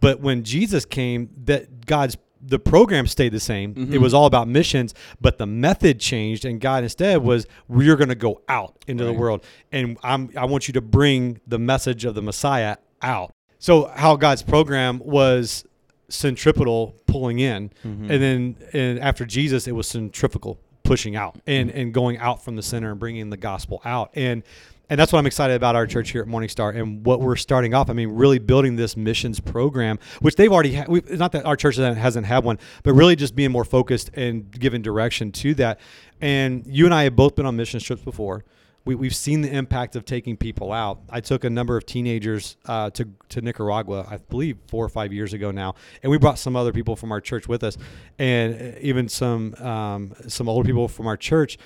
But 0.00 0.20
when 0.20 0.44
Jesus 0.44 0.84
came, 0.84 1.30
that 1.46 1.86
God's 1.86 2.16
the 2.42 2.58
program 2.58 3.06
stayed 3.06 3.32
the 3.32 3.40
same. 3.40 3.72
It 3.72 3.90
Mhm. 3.90 3.98
was 4.00 4.14
all 4.14 4.26
about 4.26 4.48
missions, 4.48 4.94
but 5.20 5.36
the 5.38 5.46
method 5.46 6.00
changed, 6.00 6.44
and 6.44 6.60
God 6.60 6.82
instead 6.84 7.22
was 7.22 7.46
we're 7.68 7.96
going 7.96 8.08
to 8.08 8.14
go 8.14 8.40
out 8.48 8.76
into 8.88 9.04
the 9.04 9.12
world, 9.12 9.44
and 9.72 9.98
I'm 10.02 10.30
I 10.36 10.46
want 10.46 10.66
you 10.68 10.72
to 10.74 10.80
bring 10.80 11.40
the 11.46 11.58
message 11.58 12.04
of 12.04 12.14
the 12.14 12.22
Messiah 12.22 12.76
out. 13.02 13.32
So 13.58 13.90
how 13.94 14.16
God's 14.16 14.42
program 14.42 15.00
was 15.04 15.64
centripetal 16.08 16.94
pulling 17.06 17.38
in, 17.38 17.70
Mhm. 17.84 18.10
and 18.10 18.22
then 18.22 18.56
and 18.72 18.98
after 18.98 19.24
Jesus, 19.24 19.66
it 19.68 19.72
was 19.72 19.86
centrifugal 19.86 20.58
pushing 20.82 21.14
out 21.14 21.38
and 21.46 21.70
and 21.70 21.94
going 21.94 22.18
out 22.18 22.42
from 22.44 22.56
the 22.56 22.62
center 22.62 22.90
and 22.90 22.98
bringing 22.98 23.30
the 23.30 23.36
gospel 23.36 23.80
out 23.84 24.10
and. 24.14 24.42
And 24.90 24.98
that's 24.98 25.12
what 25.12 25.20
I'm 25.20 25.26
excited 25.26 25.54
about 25.54 25.76
our 25.76 25.86
church 25.86 26.10
here 26.10 26.20
at 26.20 26.26
Morningstar 26.26 26.74
and 26.74 27.06
what 27.06 27.20
we're 27.20 27.36
starting 27.36 27.74
off. 27.74 27.88
I 27.88 27.92
mean, 27.92 28.08
really 28.08 28.40
building 28.40 28.74
this 28.74 28.96
missions 28.96 29.38
program, 29.38 30.00
which 30.20 30.34
they've 30.34 30.52
already 30.52 30.72
had. 30.72 30.88
We've, 30.88 31.08
not 31.18 31.30
that 31.32 31.46
our 31.46 31.54
church 31.54 31.76
hasn't- 31.76 31.96
hasn't 31.96 32.26
had 32.26 32.42
one, 32.42 32.58
but 32.82 32.94
really 32.94 33.14
just 33.14 33.36
being 33.36 33.52
more 33.52 33.64
focused 33.64 34.10
and 34.14 34.50
giving 34.50 34.82
direction 34.82 35.30
to 35.32 35.54
that. 35.54 35.78
And 36.20 36.66
you 36.66 36.86
and 36.86 36.92
I 36.94 37.04
have 37.04 37.14
both 37.14 37.36
been 37.36 37.46
on 37.46 37.54
mission 37.54 37.78
trips 37.78 38.02
before. 38.02 38.44
We, 38.84 38.96
we've 38.96 39.14
seen 39.14 39.42
the 39.42 39.50
impact 39.54 39.94
of 39.94 40.04
taking 40.04 40.36
people 40.36 40.72
out. 40.72 41.02
I 41.08 41.20
took 41.20 41.44
a 41.44 41.50
number 41.50 41.76
of 41.76 41.86
teenagers 41.86 42.56
uh, 42.66 42.90
to 42.90 43.06
to 43.28 43.42
Nicaragua, 43.42 44.06
I 44.10 44.16
believe 44.16 44.56
four 44.66 44.84
or 44.84 44.88
five 44.88 45.12
years 45.12 45.34
ago 45.34 45.50
now, 45.50 45.74
and 46.02 46.10
we 46.10 46.16
brought 46.18 46.38
some 46.38 46.56
other 46.56 46.72
people 46.72 46.96
from 46.96 47.12
our 47.12 47.20
church 47.20 47.46
with 47.46 47.62
us, 47.62 47.76
and 48.18 48.54
uh, 48.54 48.78
even 48.80 49.08
some 49.08 49.54
um, 49.56 50.14
some 50.28 50.48
older 50.48 50.66
people 50.66 50.88
from 50.88 51.06
our 51.06 51.18
church. 51.18 51.58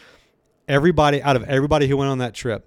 Everybody 0.66 1.23
out 1.23 1.37
of 1.37 1.45
everybody 1.45 1.87
who 1.87 1.97
went 1.97 2.11
on 2.11 2.19
that 2.19 2.35
trip, 2.35 2.66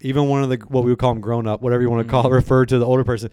even 0.00 0.28
one 0.28 0.42
of 0.42 0.50
the 0.50 0.56
what 0.68 0.84
we 0.84 0.90
would 0.90 0.98
call 0.98 1.12
him 1.12 1.20
grown 1.20 1.46
up, 1.46 1.62
whatever 1.62 1.82
you 1.82 1.90
want 1.90 2.06
to 2.06 2.10
call 2.10 2.26
it, 2.26 2.30
Mhm. 2.30 2.34
refer 2.34 2.66
to 2.66 2.78
the 2.78 2.86
older 2.86 3.04
person. 3.04 3.30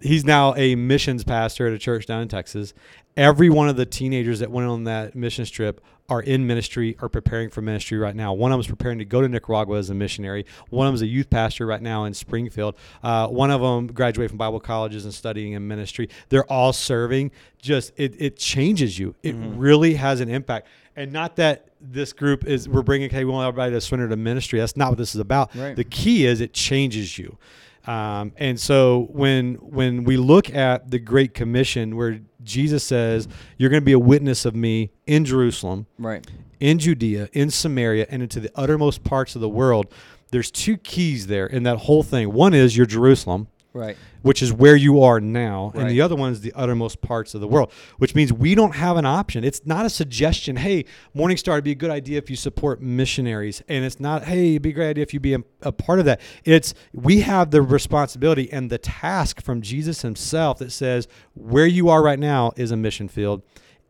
He's 0.00 0.24
now 0.24 0.54
a 0.56 0.74
missions 0.76 1.24
pastor 1.24 1.66
at 1.66 1.72
a 1.74 1.78
church 1.78 2.06
down 2.06 2.22
in 2.22 2.28
Texas. 2.28 2.72
Every 3.16 3.50
one 3.50 3.68
of 3.68 3.76
the 3.76 3.84
teenagers 3.84 4.38
that 4.38 4.50
went 4.50 4.66
on 4.68 4.84
that 4.84 5.14
missions 5.14 5.50
trip 5.50 5.80
are 6.08 6.22
in 6.22 6.46
ministry 6.46 6.96
or 7.02 7.08
preparing 7.08 7.50
for 7.50 7.60
ministry 7.60 7.98
right 7.98 8.16
now. 8.16 8.32
One 8.32 8.50
of 8.50 8.54
them 8.56 8.60
is 8.60 8.66
preparing 8.66 8.98
to 8.98 9.04
go 9.04 9.20
to 9.20 9.28
Nicaragua 9.28 9.78
as 9.78 9.90
a 9.90 9.94
missionary. 9.94 10.46
One 10.70 10.86
of 10.86 10.90
them 10.92 10.94
is 10.96 11.02
a 11.02 11.06
youth 11.06 11.28
pastor 11.28 11.66
right 11.66 11.82
now 11.82 12.04
in 12.04 12.14
Springfield. 12.14 12.76
Uh, 13.02 13.28
one 13.28 13.50
of 13.50 13.60
them 13.60 13.88
graduated 13.88 14.30
from 14.30 14.38
Bible 14.38 14.58
colleges 14.60 15.04
and 15.04 15.12
studying 15.12 15.52
in 15.52 15.68
ministry. 15.68 16.08
They're 16.30 16.50
all 16.50 16.72
serving. 16.72 17.30
Just 17.60 17.92
it, 17.96 18.14
it 18.18 18.36
changes 18.38 18.98
you. 18.98 19.14
It 19.22 19.36
Mhm. 19.38 19.54
really 19.56 19.94
has 19.94 20.20
an 20.20 20.30
impact. 20.30 20.66
And 20.96 21.12
not 21.12 21.36
that 21.36 21.68
this 21.80 22.12
group 22.12 22.46
is 22.46 22.68
we're 22.68 22.82
bringing 22.82 23.08
hey 23.10 23.24
we 23.24 23.30
want 23.32 23.48
everybody 23.48 23.72
to 23.72 23.80
surrender 23.80 24.08
to 24.08 24.16
ministry. 24.16 24.58
That's 24.58 24.76
not 24.76 24.90
what 24.90 24.98
this 24.98 25.14
is 25.14 25.20
about. 25.20 25.54
Right. 25.54 25.74
The 25.76 25.84
key 25.84 26.26
is 26.26 26.40
it 26.40 26.52
changes 26.52 27.18
you. 27.18 27.38
Um, 27.86 28.32
and 28.36 28.60
so 28.60 29.08
when 29.10 29.54
when 29.54 30.04
we 30.04 30.16
look 30.18 30.54
at 30.54 30.90
the 30.90 30.98
Great 30.98 31.32
Commission, 31.32 31.96
where 31.96 32.20
Jesus 32.44 32.84
says, 32.84 33.26
"You're 33.56 33.70
going 33.70 33.80
to 33.80 33.86
be 33.86 33.92
a 33.92 33.98
witness 33.98 34.44
of 34.44 34.54
me 34.54 34.90
in 35.06 35.24
Jerusalem, 35.24 35.86
Right. 35.98 36.26
in 36.60 36.78
Judea, 36.78 37.30
in 37.32 37.50
Samaria, 37.50 38.06
and 38.10 38.22
into 38.22 38.38
the 38.40 38.50
uttermost 38.54 39.02
parts 39.02 39.34
of 39.34 39.40
the 39.40 39.48
world," 39.48 39.86
there's 40.30 40.50
two 40.50 40.76
keys 40.76 41.26
there 41.28 41.46
in 41.46 41.62
that 41.62 41.78
whole 41.78 42.02
thing. 42.02 42.32
One 42.34 42.52
is 42.52 42.76
your 42.76 42.86
Jerusalem, 42.86 43.48
Right. 43.72 43.96
which 44.22 44.42
is 44.42 44.52
where 44.52 44.74
you 44.74 45.02
are 45.02 45.20
now, 45.20 45.70
and 45.76 45.88
the 45.88 46.00
other 46.00 46.16
one 46.16 46.32
is 46.32 46.40
the 46.40 46.52
uttermost 46.54 47.00
parts 47.00 47.34
of 47.34 47.40
the 47.40 47.46
world, 47.46 47.72
which 47.98 48.14
means 48.16 48.32
we 48.32 48.56
don't 48.56 48.74
have 48.74 48.96
an 48.96 49.06
option. 49.06 49.44
It's 49.44 49.64
not 49.64 49.86
a 49.86 49.90
suggestion. 49.90 50.56
Hey, 50.56 50.86
Morningstar, 51.16 51.52
it'd 51.52 51.64
be 51.64 51.70
a 51.70 51.76
good 51.76 51.90
idea 51.90 52.18
if 52.18 52.28
you 52.28 52.36
support 52.36 52.82
missionaries, 52.82 53.62
and 53.68 53.84
it's 53.84 54.00
not. 54.00 54.24
Hey, 54.24 54.50
it'd 54.50 54.62
be 54.62 54.70
a 54.70 54.72
great 54.72 54.90
idea 54.90 55.02
if 55.02 55.14
you 55.14 55.20
be 55.20 55.34
a, 55.34 55.40
a 55.62 55.72
part 55.72 56.00
of 56.00 56.04
that. 56.06 56.20
It's 56.44 56.74
we 56.92 57.20
have 57.20 57.52
the 57.52 57.62
responsibility 57.62 58.50
and 58.52 58.70
the 58.70 58.78
task 58.78 59.40
from 59.40 59.62
Jesus 59.62 60.02
Himself 60.02 60.58
that 60.58 60.72
says 60.72 61.06
where 61.34 61.66
you 61.66 61.88
are 61.88 62.02
right 62.02 62.18
now 62.18 62.52
is 62.56 62.72
a 62.72 62.76
mission 62.76 63.08
field. 63.08 63.42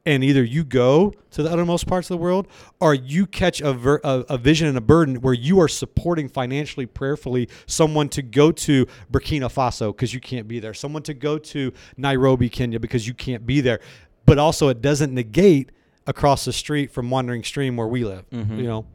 And 0.07 0.25
either 0.25 0.42
you 0.42 0.64
go 0.64 1.12
to 1.33 1.42
the 1.42 1.50
uttermost 1.50 1.87
parts 1.87 2.11
of 2.11 2.16
the 2.16 2.23
world, 2.23 2.49
or 2.80 2.95
you 2.95 3.26
catch 3.26 3.61
a, 3.61 3.73
ver- 3.75 4.00
a, 4.02 4.25
a 4.30 4.38
vision 4.38 4.66
and 4.66 4.78
a 4.78 4.80
burden 4.80 5.16
where 5.21 5.35
you 5.35 5.61
are 5.61 5.69
supporting 5.69 6.26
financially, 6.28 6.87
prayerfully 6.87 7.49
someone 7.66 8.09
to 8.11 8.23
go 8.23 8.50
to 8.50 8.87
Burkina 9.12 9.52
Faso 9.52 9.88
because 9.95 10.14
you 10.14 10.21
can't 10.21 10.49
be 10.49 10.59
there, 10.59 10.73
someone 10.73 11.02
to 11.02 11.12
go 11.12 11.37
to 11.38 11.73
Nairobi, 11.99 12.49
Kenya 12.49 12.80
because 12.80 13.07
you 13.07 13.12
can't 13.12 13.45
be 13.47 13.61
there. 13.61 13.80
But 14.25 14.38
also, 14.38 14.69
it 14.69 14.80
doesn't 14.80 15.12
negate 15.12 15.71
across 16.07 16.47
the 16.47 16.52
street 16.52 16.90
from 16.90 17.11
Wandering 17.11 17.45
Stream 17.45 17.76
where 17.76 17.87
we 17.88 18.04
live. 18.04 18.28
Mhm. 18.30 18.57
You 18.57 18.62
know, 18.64 18.87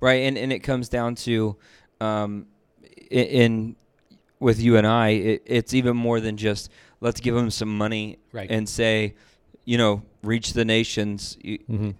Right, 0.00 0.22
and 0.22 0.36
and 0.38 0.52
it 0.52 0.60
comes 0.60 0.88
down 0.88 1.14
to, 1.16 1.56
um, 2.00 2.46
i- 3.10 3.14
in 3.14 3.76
with 4.40 4.60
you 4.60 4.76
and 4.76 4.86
I, 4.86 5.08
it, 5.10 5.42
it's 5.46 5.74
even 5.74 5.96
more 5.96 6.20
than 6.20 6.36
just 6.36 6.70
let's 7.00 7.20
give 7.20 7.34
them 7.34 7.50
some 7.50 7.76
money 7.76 8.18
Right. 8.32 8.50
and 8.50 8.68
say, 8.68 9.14
you 9.66 9.76
know, 9.76 10.02
reach 10.22 10.54
the 10.54 10.64
nations. 10.64 11.36
Mm-hmm. 11.44 11.90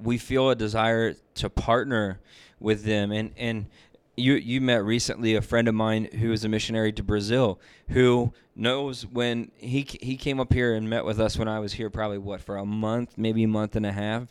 we 0.00 0.16
feel 0.16 0.48
a 0.50 0.54
desire 0.54 1.14
to 1.34 1.50
partner 1.50 2.20
with 2.60 2.84
them 2.84 3.10
and 3.10 3.32
and 3.36 3.66
you 4.16 4.34
you 4.34 4.60
met 4.60 4.84
recently 4.84 5.34
a 5.34 5.42
friend 5.42 5.66
of 5.66 5.74
mine 5.74 6.08
who 6.20 6.30
is 6.32 6.44
a 6.44 6.48
missionary 6.48 6.92
to 6.92 7.02
Brazil 7.02 7.58
who 7.88 8.32
knows 8.54 9.04
when 9.06 9.50
he 9.56 9.84
he 10.00 10.16
came 10.16 10.38
up 10.38 10.52
here 10.52 10.74
and 10.74 10.88
met 10.88 11.04
with 11.04 11.18
us 11.20 11.36
when 11.36 11.48
I 11.48 11.58
was 11.58 11.72
here 11.72 11.90
probably 11.90 12.18
what 12.18 12.40
for 12.40 12.56
a 12.56 12.64
month 12.66 13.14
maybe 13.18 13.42
a 13.42 13.48
month 13.48 13.74
and 13.74 13.84
a 13.86 13.90
half 13.92 14.28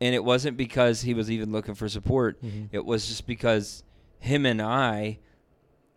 and 0.00 0.14
it 0.14 0.22
wasn't 0.24 0.56
because 0.58 1.00
he 1.02 1.14
was 1.14 1.30
even 1.30 1.52
looking 1.52 1.74
for 1.74 1.88
support 1.88 2.42
Mhm. 2.42 2.68
it 2.72 2.84
was 2.84 3.06
just 3.08 3.26
because 3.26 3.82
him 4.18 4.44
and 4.44 4.60
I 4.60 5.18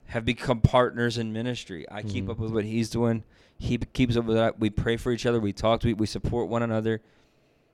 have 0.05 0.23
become 0.23 0.61
partners 0.61 1.17
in 1.17 1.33
ministry 1.33 1.85
I 1.91 2.01
keep 2.01 2.25
Mhm. 2.25 2.31
up 2.31 2.39
with 2.39 2.51
what 2.53 2.63
he's 2.63 2.89
doing 2.89 3.23
he 3.62 3.77
keeps 3.77 4.18
up 4.18 4.25
with 4.25 4.36
that 4.36 4.60
we 4.60 4.70
pray 4.70 4.98
for 4.98 5.12
each 5.12 5.25
other 5.25 5.39
we 5.39 5.53
talk 5.53 5.80
to 5.82 5.88
we, 5.88 5.94
we 5.94 6.06
support 6.08 6.50
one 6.50 6.63
another 6.63 7.00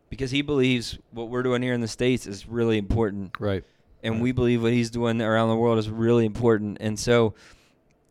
because 0.09 0.31
he 0.31 0.41
believes 0.41 0.97
what 1.11 1.29
we're 1.29 1.43
doing 1.43 1.61
here 1.61 1.73
in 1.73 1.79
the 1.81 1.87
states 1.87 2.27
is 2.27 2.47
really 2.47 2.77
important 2.77 3.31
right. 3.39 3.63
and 4.03 4.15
Right. 4.15 4.23
we 4.23 4.31
believe 4.33 4.61
what 4.61 4.73
he's 4.73 4.89
doing 4.89 5.21
around 5.21 5.49
the 5.49 5.55
world 5.55 5.77
is 5.79 5.89
really 5.89 6.25
important 6.25 6.77
and 6.81 6.99
so 6.99 7.33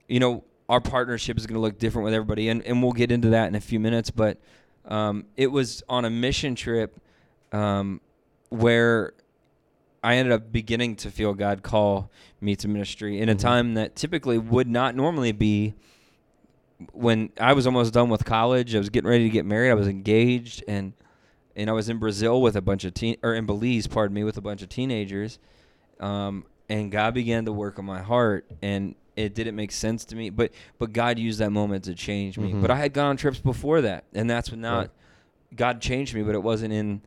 you 0.09 0.19
know 0.21 0.43
our 0.69 0.81
partnership 0.81 1.37
is 1.37 1.47
going 1.47 1.55
to 1.55 1.61
look 1.61 1.79
different 1.79 2.05
with 2.05 2.15
everybody 2.15 2.49
and, 2.49 2.63
and 2.65 2.83
we'll 2.83 2.93
get 2.93 3.13
into 3.13 3.29
that 3.31 3.49
in 3.49 3.55
a 3.55 3.61
few 3.61 3.79
minutes 3.79 4.11
but 4.11 4.39
um, 4.87 5.27
it 5.37 5.49
was 5.49 5.83
on 5.89 6.05
a 6.05 6.11
mission 6.11 6.55
trip 6.55 6.99
um, 7.53 8.01
where 8.49 9.13
I 10.03 10.17
ended 10.17 10.33
up 10.33 10.53
beginning 10.53 10.95
to 10.97 11.11
feel 11.11 11.35
God 11.35 11.63
call 11.65 12.11
me 12.41 12.55
to 12.57 12.69
ministry 12.69 13.19
in 13.21 13.29
a 13.29 13.35
Mhm. 13.35 13.39
time 13.41 13.75
that 13.75 13.97
typically 13.97 14.39
would 14.39 14.69
not 14.69 14.95
normally 14.95 15.33
be 15.33 15.75
when 16.93 17.31
I 17.41 17.53
was 17.53 17.67
almost 17.67 17.93
done 17.95 18.09
with 18.09 18.25
college. 18.25 18.75
I 18.75 18.79
was 18.79 18.91
getting 18.91 19.09
ready 19.09 19.25
to 19.25 19.31
get 19.31 19.45
married. 19.47 19.71
I 19.71 19.75
was 19.75 19.89
engaged 19.89 20.63
and 20.69 20.93
and 21.55 21.71
I 21.71 21.73
was 21.73 21.89
in 21.89 21.97
Brazil 21.99 22.43
with 22.43 22.55
a 22.55 22.61
bunch 22.61 22.85
of 22.85 22.93
teen 22.93 23.17
or 23.23 23.35
in 23.35 23.47
Belize, 23.47 23.87
pardon 23.87 24.15
me, 24.15 24.25
with 24.25 24.37
a 24.37 24.43
bunch 24.43 24.61
of 24.63 24.69
teenagers. 24.69 25.39
Um, 25.99 26.45
and 26.69 26.93
God 26.93 27.15
began 27.15 27.47
to 27.47 27.53
work 27.53 27.79
on 27.79 27.87
my 27.87 28.03
heart, 28.03 28.45
and 28.61 28.95
it 29.15 29.35
didn't 29.35 29.57
make 29.57 29.73
sense 29.73 30.05
to 30.07 30.17
me. 30.17 30.29
But 30.31 30.53
but 30.79 30.93
God 30.93 31.19
used 31.19 31.39
that 31.39 31.51
moment 31.51 31.85
to 31.85 31.95
change 31.95 32.37
me. 32.39 32.53
Mhm. 32.53 32.61
But 32.61 32.71
I 32.71 32.77
had 32.77 32.93
gone 32.93 33.07
on 33.07 33.17
trips 33.17 33.39
before 33.39 33.81
that, 33.83 34.05
and 34.15 34.29
that's 34.29 34.51
when 34.51 34.61
not 34.61 34.79
Right. 34.79 34.91
God 35.55 35.81
changed 35.81 36.15
me, 36.15 36.23
but 36.23 36.35
it 36.35 36.43
wasn't 36.43 36.73
in 36.75 37.01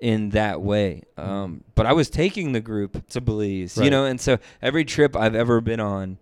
in 0.00 0.30
that 0.30 0.60
way. 0.60 1.02
Um, 1.16 1.64
but 1.74 1.86
I 1.86 1.94
was 1.94 2.10
taking 2.10 2.52
the 2.52 2.60
group 2.60 3.08
to 3.10 3.20
Belize, 3.22 3.78
you 3.78 3.88
know, 3.88 4.04
and 4.04 4.20
so 4.20 4.38
every 4.60 4.84
trip 4.84 5.16
I've 5.16 5.34
ever 5.36 5.62
been 5.62 5.80
on, 5.80 6.18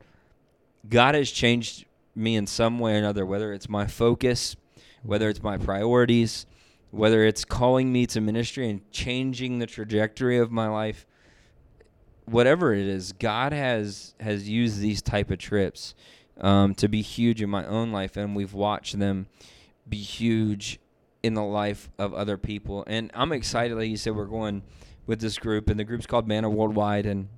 God 0.89 1.17
has 1.17 1.31
changed 1.33 1.87
me 2.15 2.37
in 2.37 2.47
some 2.47 2.79
way 2.79 2.95
or 2.95 2.99
another, 2.99 3.25
whether 3.25 3.53
it's 3.53 3.69
my 3.69 3.87
focus, 3.87 4.57
whether 5.03 5.29
it's 5.29 5.43
my 5.43 5.57
priorities, 5.59 6.47
whether 6.91 7.25
it's 7.25 7.45
calling 7.45 7.93
me 7.93 8.07
to 8.07 8.21
ministry 8.21 8.69
and 8.69 8.91
changing 8.91 9.59
the 9.59 9.67
trajectory 9.67 10.39
of 10.39 10.53
my 10.53 10.69
life 10.69 11.07
whatever 12.27 12.73
it 12.73 12.87
is 12.87 13.13
god 13.13 13.53
has 13.53 14.15
has 14.21 14.49
used 14.49 14.81
these 14.81 15.03
type 15.03 15.31
of 15.31 15.39
trips 15.39 15.95
um, 16.41 16.75
to 16.75 16.89
be 16.89 17.03
huge 17.03 17.43
in 17.43 17.51
my 17.51 17.65
own 17.67 17.93
life 17.93 18.17
and 18.17 18.35
we've 18.35 18.55
watched 18.55 18.99
them 18.99 19.27
be 19.89 19.99
huge 19.99 20.79
in 21.23 21.35
the 21.35 21.43
life 21.43 21.91
of 21.99 22.15
other 22.15 22.37
people. 22.37 22.85
And 22.87 23.11
i'm 23.15 23.33
excited 23.33 23.77
like 23.77 23.89
you 23.89 23.97
said 23.97 24.15
we're 24.15 24.25
going 24.25 24.63
with 25.07 25.21
this 25.21 25.39
group 25.39 25.69
and 25.69 25.79
the 25.79 25.85
group's 25.85 26.07
called 26.07 26.29
Manna 26.29 26.49
Worldwide 26.49 27.07
and 27.07 27.29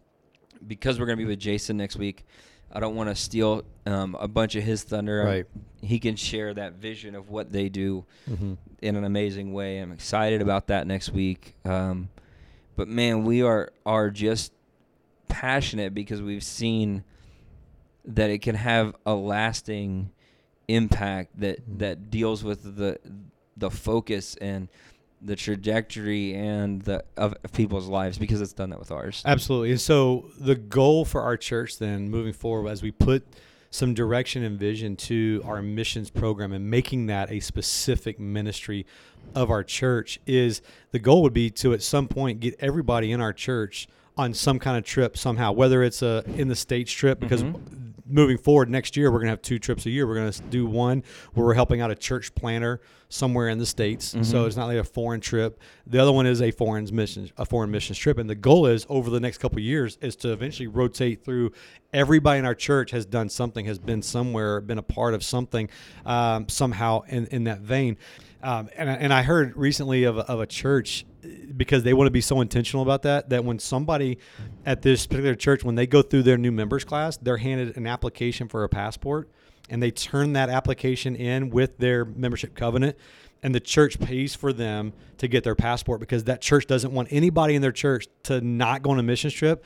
because 0.66 0.98
we're 0.98 1.06
going 1.06 1.18
to 1.18 1.24
be 1.24 1.28
with 1.28 1.40
jason 1.40 1.76
next 1.76 1.96
week 1.96 2.24
i 2.72 2.80
don't 2.80 2.94
want 2.96 3.08
to 3.10 3.14
steal 3.14 3.62
um, 3.86 4.16
a 4.18 4.26
bunch 4.28 4.54
of 4.56 4.62
his 4.64 4.82
thunder 4.82 5.24
Right. 5.24 5.46
he 5.82 5.98
can 5.98 6.16
share 6.16 6.54
that 6.54 6.74
vision 6.74 7.14
of 7.14 7.28
what 7.30 7.52
they 7.52 7.68
do 7.68 8.04
Mm-hmm. 8.30 8.54
in 8.80 8.96
an 8.96 9.04
amazing 9.04 9.52
way. 9.52 9.78
I'm 9.78 9.92
excited 9.92 10.40
about 10.42 10.66
that 10.68 10.86
next 10.86 11.10
week. 11.10 11.54
Um, 11.64 12.08
but 12.76 12.88
man, 12.88 13.24
we 13.24 13.42
are 13.42 13.70
are 13.86 14.10
just 14.10 14.52
passionate 15.28 15.94
because 15.94 16.20
we've 16.22 16.42
seen 16.44 17.04
that 18.04 18.30
it 18.30 18.38
can 18.42 18.54
have 18.54 18.94
a 19.06 19.14
lasting 19.14 20.10
impact 20.68 21.38
that 21.40 21.60
Mhm. 21.68 21.78
that 21.78 22.10
deals 22.10 22.42
with 22.44 22.76
the 22.76 22.98
the 23.56 23.70
focus 23.70 24.34
and 24.40 24.68
the 25.24 25.36
trajectory 25.36 26.34
and 26.34 26.82
the 26.82 27.02
of, 27.16 27.34
of 27.42 27.52
people's 27.52 27.86
lives 27.88 28.18
because 28.18 28.40
it's 28.40 28.52
done 28.52 28.70
that 28.70 28.78
with 28.78 28.90
ours. 28.90 29.22
Absolutely. 29.24 29.70
And 29.70 29.80
so 29.80 30.30
the 30.38 30.54
goal 30.54 31.04
for 31.04 31.22
our 31.22 31.36
church 31.36 31.78
then 31.78 32.10
moving 32.10 32.32
forward 32.32 32.68
as 32.70 32.82
we 32.82 32.90
put 32.90 33.24
some 33.70 33.94
direction 33.94 34.44
and 34.44 34.58
vision 34.58 34.94
to 34.94 35.42
our 35.44 35.60
missions 35.60 36.08
program 36.10 36.52
and 36.52 36.70
making 36.70 37.06
that 37.06 37.30
a 37.32 37.40
specific 37.40 38.20
ministry 38.20 38.86
of 39.34 39.50
our 39.50 39.64
church 39.64 40.20
is 40.26 40.62
the 40.92 40.98
goal 40.98 41.22
would 41.22 41.32
be 41.32 41.50
to 41.50 41.72
at 41.72 41.82
some 41.82 42.06
point 42.06 42.38
get 42.38 42.54
everybody 42.60 43.10
in 43.10 43.20
our 43.20 43.32
church 43.32 43.88
on 44.16 44.32
some 44.32 44.60
kind 44.60 44.76
of 44.76 44.84
trip 44.84 45.16
somehow 45.16 45.50
whether 45.50 45.82
it's 45.82 46.02
a 46.02 46.22
in 46.36 46.46
the 46.46 46.54
states 46.54 46.92
trip 46.92 47.18
because 47.18 47.42
Mhm. 47.42 47.83
Moving 48.06 48.36
forward 48.36 48.68
next 48.68 48.96
year 48.96 49.10
we're 49.10 49.18
going 49.18 49.28
to 49.28 49.32
have 49.32 49.42
two 49.42 49.58
trips 49.58 49.86
a 49.86 49.90
year. 49.90 50.06
We're 50.06 50.16
going 50.16 50.30
to 50.30 50.42
do 50.42 50.66
one 50.66 51.02
where 51.32 51.46
we're 51.46 51.54
helping 51.54 51.80
out 51.80 51.90
a 51.90 51.94
church 51.94 52.34
planter 52.34 52.80
somewhere 53.08 53.48
in 53.48 53.58
the 53.58 53.64
states. 53.66 54.08
So 54.08 54.18
Mhm. 54.18 54.46
it's 54.46 54.56
not 54.56 54.66
like 54.66 54.76
a 54.78 54.84
foreign 54.84 55.20
trip. 55.20 55.58
The 55.86 55.98
other 56.00 56.12
one 56.12 56.26
is 56.26 56.42
a 56.42 56.50
foreign 56.50 56.86
mission 56.92 57.30
a 57.38 57.44
foreign 57.46 57.70
missions 57.70 57.96
trip. 57.98 58.18
And 58.18 58.28
the 58.28 58.34
goal 58.34 58.66
is 58.66 58.84
over 58.88 59.08
the 59.08 59.20
next 59.20 59.38
couple 59.38 59.58
of 59.58 59.64
years 59.64 59.96
is 60.02 60.16
to 60.16 60.32
eventually 60.32 60.66
rotate 60.66 61.24
through 61.24 61.52
everybody 61.92 62.38
in 62.40 62.44
our 62.44 62.54
church 62.54 62.90
has 62.90 63.06
done 63.06 63.28
something 63.28 63.64
has 63.66 63.78
been 63.78 64.02
somewhere 64.02 64.60
been 64.60 64.78
a 64.78 64.82
part 64.82 65.14
of 65.14 65.22
something 65.22 65.70
um, 66.04 66.48
somehow 66.48 67.02
in, 67.08 67.26
in 67.28 67.44
that 67.44 67.60
vein. 67.60 67.96
Um, 68.42 68.68
and, 68.76 68.90
I- 68.90 68.94
and 68.96 69.12
I 69.14 69.22
heard 69.22 69.56
recently 69.56 70.04
of 70.04 70.18
a, 70.18 70.26
of 70.30 70.40
a 70.40 70.46
church 70.46 71.06
because 71.56 71.82
they 71.82 71.94
want 71.94 72.06
to 72.06 72.12
be 72.12 72.20
so 72.20 72.40
intentional 72.40 72.82
about 72.82 73.02
that 73.02 73.30
that 73.30 73.44
when 73.44 73.58
somebody 73.58 74.18
at 74.66 74.82
this 74.82 75.06
particular 75.06 75.34
church 75.34 75.64
when 75.64 75.74
they 75.74 75.86
go 75.86 76.02
through 76.02 76.22
their 76.22 76.38
new 76.38 76.52
members 76.52 76.84
class 76.84 77.16
they're 77.18 77.36
handed 77.36 77.76
an 77.76 77.86
application 77.86 78.48
for 78.48 78.64
a 78.64 78.68
passport 78.68 79.28
and 79.70 79.82
they 79.82 79.90
turn 79.90 80.32
that 80.34 80.50
application 80.50 81.16
in 81.16 81.50
with 81.50 81.78
their 81.78 82.04
membership 82.04 82.54
covenant 82.54 82.96
and 83.44 83.54
the 83.54 83.60
church 83.60 84.00
pays 84.00 84.34
for 84.34 84.52
them 84.52 84.94
to 85.18 85.28
get 85.28 85.44
their 85.44 85.54
passport 85.54 86.00
because 86.00 86.24
that 86.24 86.40
church 86.40 86.66
doesn't 86.66 86.92
want 86.92 87.08
anybody 87.10 87.54
in 87.54 87.62
their 87.62 87.72
church 87.72 88.08
to 88.24 88.40
not 88.40 88.82
go 88.82 88.90
on 88.90 88.98
a 88.98 89.02
mission 89.02 89.30
trip 89.30 89.62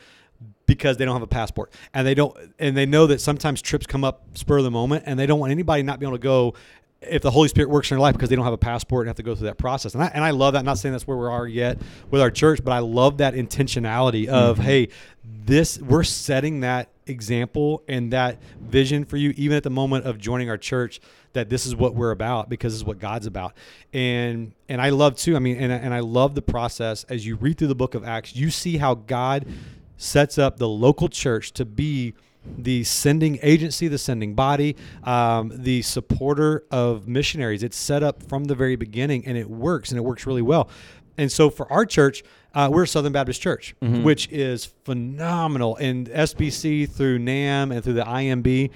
because 0.66 0.96
they 0.96 1.04
don't 1.04 1.14
have 1.14 1.22
a 1.22 1.28
passport. 1.28 1.72
And 1.94 2.06
they 2.06 2.14
don't 2.14 2.36
and 2.58 2.76
they 2.76 2.86
know 2.86 3.06
that 3.06 3.20
sometimes 3.20 3.62
trips 3.62 3.86
come 3.86 4.04
up 4.04 4.24
spur 4.34 4.58
of 4.58 4.64
the 4.64 4.70
moment 4.70 5.04
and 5.06 5.18
they 5.18 5.26
don't 5.26 5.38
want 5.38 5.52
anybody 5.52 5.84
not 5.84 6.00
be 6.00 6.06
able 6.06 6.16
to 6.16 6.22
go 6.22 6.54
if 7.00 7.22
the 7.22 7.30
Holy 7.30 7.48
Spirit 7.48 7.70
works 7.70 7.90
in 7.90 7.96
their 7.96 8.00
life 8.02 8.14
because 8.14 8.28
they 8.28 8.34
don't 8.36 8.44
have 8.44 8.52
a 8.54 8.58
passport 8.58 9.02
and 9.06 9.08
have 9.08 9.16
to 9.16 9.22
go 9.22 9.34
through 9.34 9.46
that 9.46 9.58
process. 9.58 9.94
And 9.94 10.02
I, 10.02 10.06
and 10.08 10.24
I 10.24 10.30
love 10.30 10.54
that. 10.54 10.60
I'm 10.60 10.64
not 10.64 10.78
saying 10.78 10.92
that's 10.92 11.06
where 11.06 11.16
we 11.16 11.26
are 11.26 11.46
yet 11.46 11.78
with 12.10 12.20
our 12.20 12.30
church, 12.30 12.60
but 12.64 12.72
I 12.72 12.80
love 12.80 13.18
that 13.18 13.34
intentionality 13.34 14.26
of, 14.26 14.58
Mhm. 14.58 14.62
hey, 14.62 14.88
this, 15.24 15.78
we're 15.80 16.02
setting 16.02 16.60
that 16.60 16.88
example 17.06 17.82
and 17.88 18.12
that 18.12 18.38
vision 18.60 19.04
for 19.04 19.16
you, 19.16 19.32
even 19.36 19.56
at 19.56 19.62
the 19.62 19.70
moment 19.70 20.06
of 20.06 20.18
joining 20.18 20.50
our 20.50 20.58
church, 20.58 21.00
that 21.34 21.48
this 21.48 21.66
is 21.66 21.76
what 21.76 21.94
we're 21.94 22.10
about 22.10 22.48
because 22.48 22.72
this 22.72 22.80
is 22.80 22.84
what 22.84 22.98
God's 22.98 23.26
about. 23.26 23.52
And, 23.92 24.52
and 24.68 24.80
I 24.82 24.90
love 24.90 25.14
too, 25.16 25.36
I 25.36 25.38
mean, 25.38 25.56
and, 25.56 25.72
and 25.72 25.94
I 25.94 26.00
love 26.00 26.34
the 26.34 26.42
process 26.42 27.04
as 27.04 27.24
you 27.24 27.36
read 27.36 27.58
through 27.58 27.68
the 27.68 27.74
book 27.74 27.94
of 27.94 28.04
Acts, 28.04 28.34
you 28.34 28.50
see 28.50 28.78
how 28.78 28.94
God 28.94 29.46
sets 29.96 30.36
up 30.38 30.58
the 30.58 30.68
local 30.68 31.08
church 31.08 31.52
to 31.52 31.64
be 31.64 32.14
the 32.56 32.84
sending 32.84 33.38
agency, 33.42 33.88
the 33.88 33.98
sending 33.98 34.34
body, 34.34 34.76
um, 35.04 35.52
the 35.54 35.82
supporter 35.82 36.64
of 36.70 37.06
missionaries. 37.08 37.62
It's 37.62 37.76
set 37.76 38.02
up 38.02 38.22
from 38.22 38.44
the 38.44 38.54
very 38.54 38.76
beginning 38.76 39.26
and 39.26 39.36
it 39.36 39.48
works 39.50 39.90
and 39.90 39.98
it 39.98 40.02
works 40.02 40.26
really 40.26 40.42
well. 40.42 40.68
And 41.16 41.30
so 41.32 41.50
for 41.50 41.70
our 41.72 41.84
church, 41.84 42.22
uh, 42.54 42.68
we're 42.72 42.84
a 42.84 42.86
Southern 42.88 43.12
Baptist 43.12 43.40
church, 43.42 43.74
Mhm. 43.82 44.02
which 44.04 44.28
is 44.30 44.66
phenomenal. 44.84 45.76
And 45.76 46.08
SBC 46.12 46.86
through 46.86 47.18
NAM 47.18 47.72
and 47.72 47.82
through 47.82 47.94
the 47.94 48.04
IMB, 48.08 48.70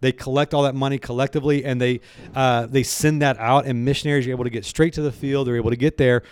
they 0.00 0.10
collect 0.12 0.52
all 0.54 0.62
that 0.64 0.74
money 0.74 0.98
collectively 0.98 1.64
and 1.64 1.80
they 1.80 2.00
uh, 2.34 2.66
they 2.66 2.82
send 2.82 3.22
that 3.22 3.38
out. 3.38 3.66
And 3.66 3.84
missionaries 3.84 4.26
are 4.26 4.30
able 4.30 4.44
to 4.44 4.50
get 4.50 4.64
straight 4.64 4.94
to 4.94 5.02
the 5.02 5.12
field. 5.12 5.46
They're 5.46 5.56
able 5.56 5.70
to 5.70 5.76
get 5.76 5.96
there. 5.98 6.22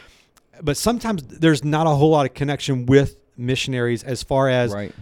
But 0.63 0.77
sometimes 0.77 1.23
there's 1.23 1.63
not 1.65 1.87
a 1.87 1.91
whole 1.91 2.11
lot 2.11 2.27
of 2.27 2.35
connection 2.35 2.85
with 2.87 3.17
missionaries 3.37 4.03
as 4.03 4.23
far 4.23 4.49
as 4.49 4.73
right. 4.73 4.93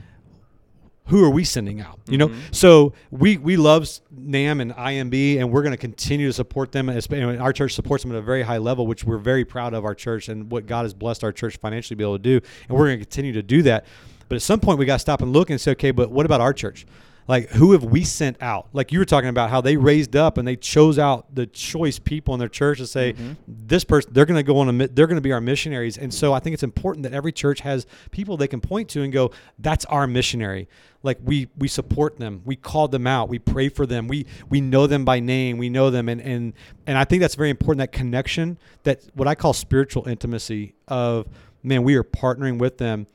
Who 1.08 1.24
are 1.24 1.30
we 1.30 1.44
sending 1.44 1.80
out? 1.80 1.98
You 2.08 2.18
know, 2.18 2.28
Mhm. 2.28 2.34
so 2.52 2.92
we 3.10 3.36
we 3.36 3.56
love 3.56 3.88
NAM 4.10 4.60
and 4.60 4.72
IMB, 4.72 5.38
and 5.38 5.50
we're 5.50 5.62
going 5.62 5.72
to 5.72 5.76
continue 5.78 6.26
to 6.26 6.32
support 6.32 6.72
them. 6.72 6.88
And 6.88 7.12
and 7.12 7.40
our 7.40 7.52
church 7.52 7.74
supports 7.74 8.02
them 8.04 8.12
at 8.12 8.18
a 8.18 8.22
very 8.22 8.42
high 8.42 8.58
level, 8.58 8.86
which 8.86 9.04
we're 9.04 9.18
very 9.18 9.44
proud 9.44 9.74
of 9.74 9.84
our 9.84 9.94
church 9.94 10.28
and 10.28 10.50
what 10.50 10.66
God 10.66 10.82
has 10.84 10.94
blessed 10.94 11.24
our 11.24 11.32
church 11.32 11.56
financially 11.56 11.94
to 11.94 11.98
be 11.98 12.04
able 12.04 12.16
to 12.18 12.22
do. 12.22 12.40
And 12.68 12.76
we're 12.78 12.86
going 12.86 12.98
to 12.98 13.04
continue 13.04 13.32
to 13.32 13.42
do 13.42 13.62
that. 13.62 13.84
But 14.28 14.36
at 14.36 14.42
some 14.42 14.60
point, 14.60 14.78
we 14.78 14.84
got 14.84 14.96
to 14.96 14.98
stop 14.98 15.22
and 15.22 15.32
look 15.32 15.48
and 15.50 15.58
say, 15.60 15.70
okay, 15.72 15.90
but 15.90 16.10
what 16.10 16.26
about 16.26 16.40
our 16.42 16.52
church? 16.52 16.84
Like, 17.28 17.50
who 17.50 17.72
have 17.72 17.84
we 17.84 18.04
sent 18.04 18.38
out? 18.40 18.68
Like 18.72 18.90
you 18.90 18.98
were 18.98 19.04
talking 19.04 19.28
about 19.28 19.50
how 19.50 19.60
they 19.60 19.76
raised 19.76 20.16
up 20.16 20.38
and 20.38 20.48
they 20.48 20.56
chose 20.56 20.98
out 20.98 21.34
the 21.34 21.46
choice 21.46 21.98
people 21.98 22.32
in 22.34 22.40
their 22.40 22.48
church 22.48 22.78
to 22.78 22.86
say, 22.86 23.12
Mhm. 23.12 23.36
this 23.46 23.84
person, 23.84 24.10
they're 24.14 24.24
going 24.24 24.38
to 24.38 24.42
go 24.42 24.56
on 24.58 24.80
a, 24.80 24.88
they're 24.88 25.06
going 25.06 25.18
to 25.18 25.20
be 25.20 25.32
our 25.32 25.40
missionaries. 25.40 25.98
And 25.98 26.12
so 26.12 26.32
I 26.32 26.40
think 26.40 26.54
it's 26.54 26.62
important 26.62 27.02
that 27.04 27.12
every 27.12 27.30
church 27.30 27.60
has 27.60 27.86
people 28.10 28.38
they 28.38 28.48
can 28.48 28.62
point 28.62 28.88
to 28.90 29.02
and 29.02 29.12
go, 29.12 29.30
that's 29.58 29.84
our 29.84 30.06
missionary. 30.06 30.68
Like 31.02 31.18
we 31.22 31.48
we 31.56 31.68
support 31.68 32.16
them, 32.18 32.40
we 32.44 32.56
call 32.56 32.88
them 32.88 33.06
out, 33.06 33.28
we 33.28 33.38
pray 33.38 33.68
for 33.68 33.86
them, 33.86 34.08
we 34.08 34.26
we 34.48 34.60
know 34.60 34.86
them 34.88 35.04
by 35.04 35.20
name, 35.20 35.56
we 35.58 35.68
know 35.68 35.90
them, 35.90 36.08
and 36.08 36.20
and 36.20 36.54
and 36.88 36.98
I 36.98 37.04
think 37.04 37.20
that's 37.20 37.36
very 37.36 37.50
important. 37.50 37.78
That 37.78 37.92
connection, 37.92 38.58
that 38.82 39.02
what 39.14 39.28
I 39.28 39.36
call 39.36 39.52
spiritual 39.52 40.08
intimacy 40.08 40.74
of 40.88 41.28
man, 41.62 41.84
we 41.84 41.94
are 41.94 42.02
partnering 42.02 42.58
with 42.58 42.78
them, 42.78 43.06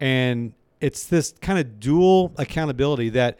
and 0.00 0.54
it's 0.80 1.04
this 1.04 1.34
kind 1.40 1.58
of 1.58 1.78
dual 1.80 2.32
accountability 2.38 3.10
that 3.10 3.38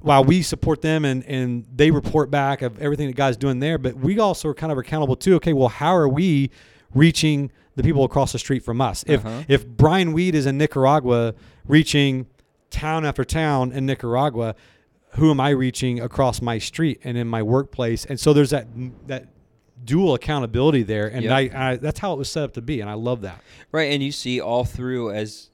while 0.00 0.24
we 0.24 0.42
support 0.42 0.82
them 0.82 1.04
and 1.04 1.24
and 1.26 1.64
they 1.74 1.90
report 1.90 2.30
back 2.30 2.62
of 2.62 2.80
everything 2.80 3.06
that 3.06 3.16
God's 3.16 3.36
doing 3.36 3.60
there, 3.60 3.78
but 3.78 3.94
we 3.96 4.18
also 4.18 4.48
are 4.48 4.54
kind 4.54 4.72
of 4.72 4.78
accountable 4.78 5.16
too. 5.16 5.36
Okay, 5.36 5.52
well, 5.52 5.68
how 5.68 5.94
are 5.94 6.08
we 6.08 6.50
reaching 6.94 7.50
the 7.76 7.82
people 7.82 8.04
across 8.04 8.32
the 8.32 8.38
street 8.38 8.64
from 8.64 8.80
us? 8.80 9.04
If 9.06 9.24
Uh-huh. 9.24 9.44
if 9.48 9.66
Brian 9.66 10.12
Weed 10.12 10.34
is 10.34 10.46
in 10.46 10.58
Nicaragua 10.58 11.34
reaching 11.66 12.26
town 12.70 13.04
after 13.04 13.24
town 13.24 13.70
in 13.72 13.86
Nicaragua, 13.86 14.54
who 15.16 15.30
am 15.30 15.38
I 15.40 15.50
reaching 15.50 16.00
across 16.00 16.42
my 16.42 16.58
street 16.58 17.00
and 17.04 17.16
in 17.16 17.28
my 17.28 17.42
workplace? 17.42 18.04
And 18.04 18.18
so 18.18 18.32
there's 18.32 18.50
that 18.50 18.66
that 19.06 19.28
dual 19.84 20.14
accountability 20.14 20.82
there, 20.82 21.06
and 21.08 21.24
Yep. 21.24 21.32
I, 21.54 21.70
I 21.72 21.76
that's 21.76 22.00
how 22.00 22.12
it 22.12 22.16
was 22.18 22.28
set 22.28 22.42
up 22.44 22.52
to 22.54 22.62
be, 22.62 22.80
and 22.80 22.90
I 22.90 22.94
love 22.94 23.20
that. 23.22 23.40
Right, 23.70 23.92
and 23.92 24.02
you 24.02 24.10
see 24.12 24.40
all 24.40 24.64
through 24.64 25.10
as 25.12 25.50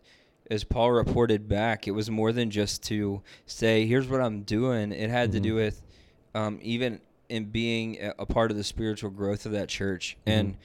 as 0.50 0.64
Paul 0.64 0.92
reported 0.92 1.48
back, 1.48 1.86
it 1.86 1.90
was 1.92 2.10
more 2.10 2.32
than 2.32 2.50
just 2.50 2.82
to 2.84 3.22
say, 3.46 3.86
"Here's 3.86 4.08
what 4.08 4.20
I'm 4.20 4.42
doing." 4.42 4.92
It 4.92 5.10
had 5.10 5.32
to 5.32 5.38
Mhm. 5.38 5.42
do 5.42 5.54
with 5.54 5.82
um, 6.34 6.58
even 6.62 7.00
in 7.28 7.46
being 7.46 7.98
a, 8.18 8.24
part 8.26 8.50
of 8.50 8.56
the 8.56 8.64
spiritual 8.64 9.10
growth 9.10 9.44
of 9.44 9.52
that 9.52 9.68
church, 9.68 10.16
and 10.26 10.56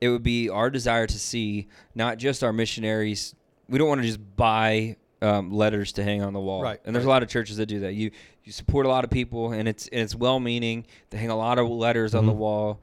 it 0.00 0.08
would 0.08 0.22
be 0.22 0.48
our 0.48 0.70
desire 0.70 1.06
to 1.06 1.18
see 1.18 1.66
not 1.94 2.16
just 2.18 2.42
our 2.44 2.52
missionaries. 2.52 3.34
We 3.68 3.78
don't 3.78 3.88
want 3.88 4.00
to 4.00 4.06
just 4.06 4.36
buy 4.36 4.96
um, 5.22 5.50
letters 5.50 5.92
to 5.92 6.02
hang 6.04 6.22
on 6.22 6.32
the 6.32 6.40
wall, 6.40 6.62
Right, 6.62 6.80
and 6.86 6.94
there's 6.94 7.04
a 7.04 7.08
lot 7.08 7.22
of 7.22 7.28
churches 7.28 7.58
that 7.58 7.66
do 7.66 7.80
that. 7.80 7.92
You 7.94 8.10
you 8.44 8.52
support 8.52 8.86
a 8.86 8.88
lot 8.88 9.04
of 9.04 9.10
people, 9.10 9.52
and 9.52 9.68
it's 9.68 9.86
and 9.88 10.00
it's 10.00 10.14
well-meaning. 10.14 10.86
They 11.10 11.18
hang 11.18 11.28
a 11.30 11.36
lot 11.36 11.58
of 11.58 11.68
letters 11.68 12.14
on 12.14 12.24
the 12.26 12.32
Mhm. 12.32 12.36
wall. 12.36 12.80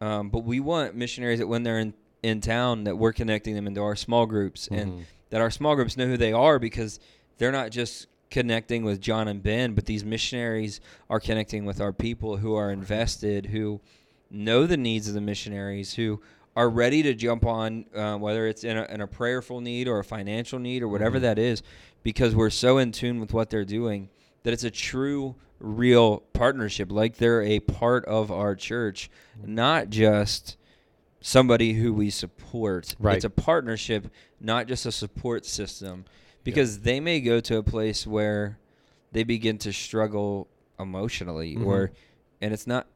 Um, 0.00 0.30
but 0.30 0.44
we 0.44 0.60
want 0.60 0.94
missionaries 0.94 1.40
that 1.40 1.46
when 1.48 1.62
they're 1.62 1.78
in, 1.78 1.92
in 2.22 2.40
town 2.40 2.84
that 2.84 2.96
we're 2.96 3.12
connecting 3.12 3.54
them 3.54 3.66
into 3.66 3.82
our 3.82 3.94
small 3.96 4.24
groups 4.24 4.66
and 4.68 4.92
Mhm. 4.92 5.02
That 5.30 5.40
our 5.40 5.50
small 5.50 5.74
groups 5.74 5.96
know 5.96 6.06
who 6.06 6.16
they 6.16 6.32
are 6.32 6.58
because 6.58 7.00
they're 7.38 7.52
not 7.52 7.70
just 7.70 8.06
connecting 8.30 8.84
with 8.84 9.00
John 9.00 9.26
and 9.28 9.42
Ben, 9.42 9.72
but 9.74 9.86
these 9.86 10.04
missionaries 10.04 10.80
are 11.08 11.18
connecting 11.18 11.64
with 11.64 11.80
our 11.80 11.92
people 11.92 12.36
who 12.36 12.54
are 12.54 12.70
invested, 12.70 13.46
who 13.46 13.80
know 14.30 14.66
the 14.66 14.76
needs 14.76 15.08
of 15.08 15.14
the 15.14 15.20
missionaries, 15.20 15.94
who 15.94 16.20
are 16.54 16.68
ready 16.68 17.02
to 17.02 17.14
jump 17.14 17.44
on, 17.46 17.86
uh, 17.94 18.16
whether 18.16 18.46
it's 18.46 18.62
in 18.64 18.76
a, 18.76 18.84
in 18.84 19.00
a 19.00 19.06
prayerful 19.06 19.60
need 19.60 19.88
or 19.88 19.98
a 20.00 20.04
financial 20.04 20.58
need 20.58 20.82
or 20.82 20.88
whatever 20.88 21.18
Mhm. 21.18 21.22
that 21.22 21.38
is, 21.38 21.62
because 22.02 22.34
we're 22.34 22.50
so 22.50 22.78
in 22.78 22.92
tune 22.92 23.20
with 23.20 23.32
what 23.32 23.50
they're 23.50 23.64
doing 23.64 24.08
that 24.42 24.52
it's 24.52 24.64
a 24.64 24.70
true, 24.70 25.34
real 25.58 26.18
partnership. 26.32 26.90
Like 26.90 27.16
they're 27.16 27.42
a 27.42 27.60
part 27.60 28.04
of 28.06 28.30
our 28.30 28.54
church, 28.54 29.10
not 29.44 29.90
just 29.90 30.56
somebody 31.20 31.74
who 31.74 31.92
we 31.92 32.10
support. 32.10 32.94
Right. 32.98 33.16
It's 33.16 33.24
a 33.24 33.30
partnership, 33.30 34.08
not 34.40 34.66
just 34.66 34.86
a 34.86 34.92
support 34.92 35.44
system, 35.44 36.04
because 36.44 36.80
they 36.80 37.00
may 37.00 37.20
go 37.20 37.40
to 37.40 37.56
a 37.58 37.62
place 37.62 38.06
where 38.06 38.58
they 39.12 39.24
begin 39.24 39.58
to 39.58 39.72
struggle 39.72 40.48
emotionally, 40.78 41.56
Mhm. 41.56 41.66
or 41.66 41.92
and 42.40 42.52
it's 42.54 42.66
not 42.66 42.86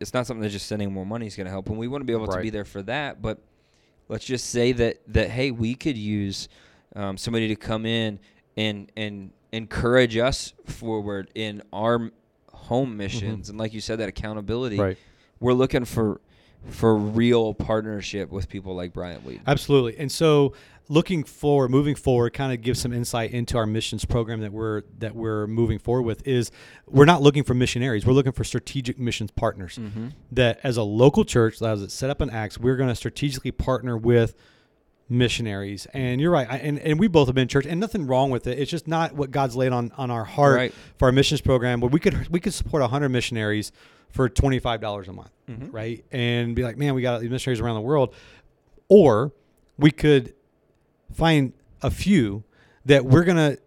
it's 0.00 0.12
not 0.14 0.26
something 0.26 0.42
that 0.42 0.48
just 0.50 0.66
sending 0.66 0.92
more 0.92 1.06
money 1.06 1.28
is 1.28 1.36
going 1.36 1.44
to 1.44 1.50
help. 1.50 1.68
And 1.68 1.78
we 1.78 1.86
want 1.86 2.02
to 2.02 2.04
be 2.06 2.12
able 2.12 2.26
to 2.26 2.40
be 2.40 2.50
there 2.50 2.64
for 2.64 2.82
that, 2.82 3.22
but 3.22 3.38
let's 4.08 4.24
just 4.24 4.46
say 4.46 4.72
that 4.72 5.00
that 5.08 5.30
hey, 5.30 5.50
we 5.50 5.74
could 5.74 5.96
use 5.96 6.48
um, 6.96 7.16
somebody 7.16 7.48
to 7.48 7.56
come 7.56 7.86
in 7.86 8.18
and 8.56 8.90
and 8.96 9.30
encourage 9.52 10.16
us 10.16 10.54
forward 10.64 11.30
in 11.34 11.62
our 11.72 12.10
home 12.52 12.96
missions, 12.96 13.48
and 13.50 13.58
like 13.58 13.72
you 13.74 13.80
said, 13.80 13.98
that 13.98 14.08
accountability 14.08 14.78
Right. 14.78 14.98
we're 15.40 15.52
looking 15.52 15.84
for 15.84 16.20
for 16.66 16.96
real 16.96 17.54
partnership 17.54 18.30
with 18.30 18.48
people 18.48 18.74
like 18.74 18.92
Brian 18.92 19.24
Weed. 19.24 19.40
Absolutely. 19.46 19.98
And 19.98 20.10
so 20.10 20.54
looking 20.88 21.24
forward, 21.24 21.70
moving 21.70 21.94
forward, 21.94 22.32
kind 22.32 22.52
of 22.52 22.60
give 22.60 22.76
some 22.76 22.92
insight 22.92 23.32
into 23.32 23.56
our 23.56 23.66
missions 23.66 24.04
program 24.04 24.40
that 24.40 24.52
we're 24.52 24.82
that 24.98 25.14
we're 25.14 25.46
moving 25.46 25.78
forward 25.78 26.02
with 26.02 26.26
is 26.26 26.50
we're 26.86 27.04
not 27.04 27.22
looking 27.22 27.44
for 27.44 27.54
missionaries. 27.54 28.06
We're 28.06 28.12
looking 28.12 28.32
for 28.32 28.44
strategic 28.44 28.98
missions 28.98 29.30
partners. 29.30 29.78
Mm-hmm. 29.78 30.08
That 30.32 30.60
as 30.62 30.76
a 30.76 30.82
local 30.82 31.24
church 31.24 31.58
that 31.58 31.78
is 31.78 31.92
set 31.92 32.10
up 32.10 32.20
in 32.20 32.30
Acts, 32.30 32.58
we're 32.58 32.76
going 32.76 32.88
to 32.88 32.94
strategically 32.94 33.52
partner 33.52 33.96
with 33.96 34.34
missionaries. 35.12 35.86
And 35.92 36.20
you're 36.20 36.30
right. 36.30 36.46
I, 36.50 36.56
and, 36.58 36.78
and 36.80 36.98
we 36.98 37.06
both 37.08 37.28
have 37.28 37.34
been 37.34 37.42
in 37.42 37.48
church 37.48 37.66
and 37.66 37.78
nothing 37.80 38.06
wrong 38.06 38.30
with 38.30 38.46
it. 38.46 38.58
It's 38.58 38.70
just 38.70 38.88
not 38.88 39.14
what 39.14 39.30
God's 39.30 39.54
laid 39.54 39.72
on, 39.72 39.92
on 39.96 40.10
our 40.10 40.24
heart 40.24 40.56
Right. 40.56 40.74
for 40.98 41.06
our 41.06 41.12
missions 41.12 41.40
program. 41.40 41.80
But 41.80 41.92
we 41.92 42.00
could 42.00 42.28
we 42.28 42.40
could 42.40 42.54
support 42.54 42.80
100 42.80 43.08
missionaries 43.10 43.72
for 44.10 44.28
$25 44.28 45.08
a 45.08 45.12
month 45.12 45.30
Mm-hmm. 45.50 45.70
right? 45.70 46.04
And 46.12 46.54
be 46.56 46.62
like, 46.62 46.76
man, 46.76 46.94
we 46.94 47.02
got 47.02 47.20
these 47.20 47.30
missionaries 47.30 47.60
around 47.60 47.74
the 47.76 47.80
world. 47.82 48.14
Or 48.88 49.32
we 49.78 49.90
could 49.90 50.34
find 51.12 51.52
a 51.82 51.90
few 51.90 52.44
that 52.84 53.04
we're 53.04 53.24
going 53.24 53.36
to 53.36 53.58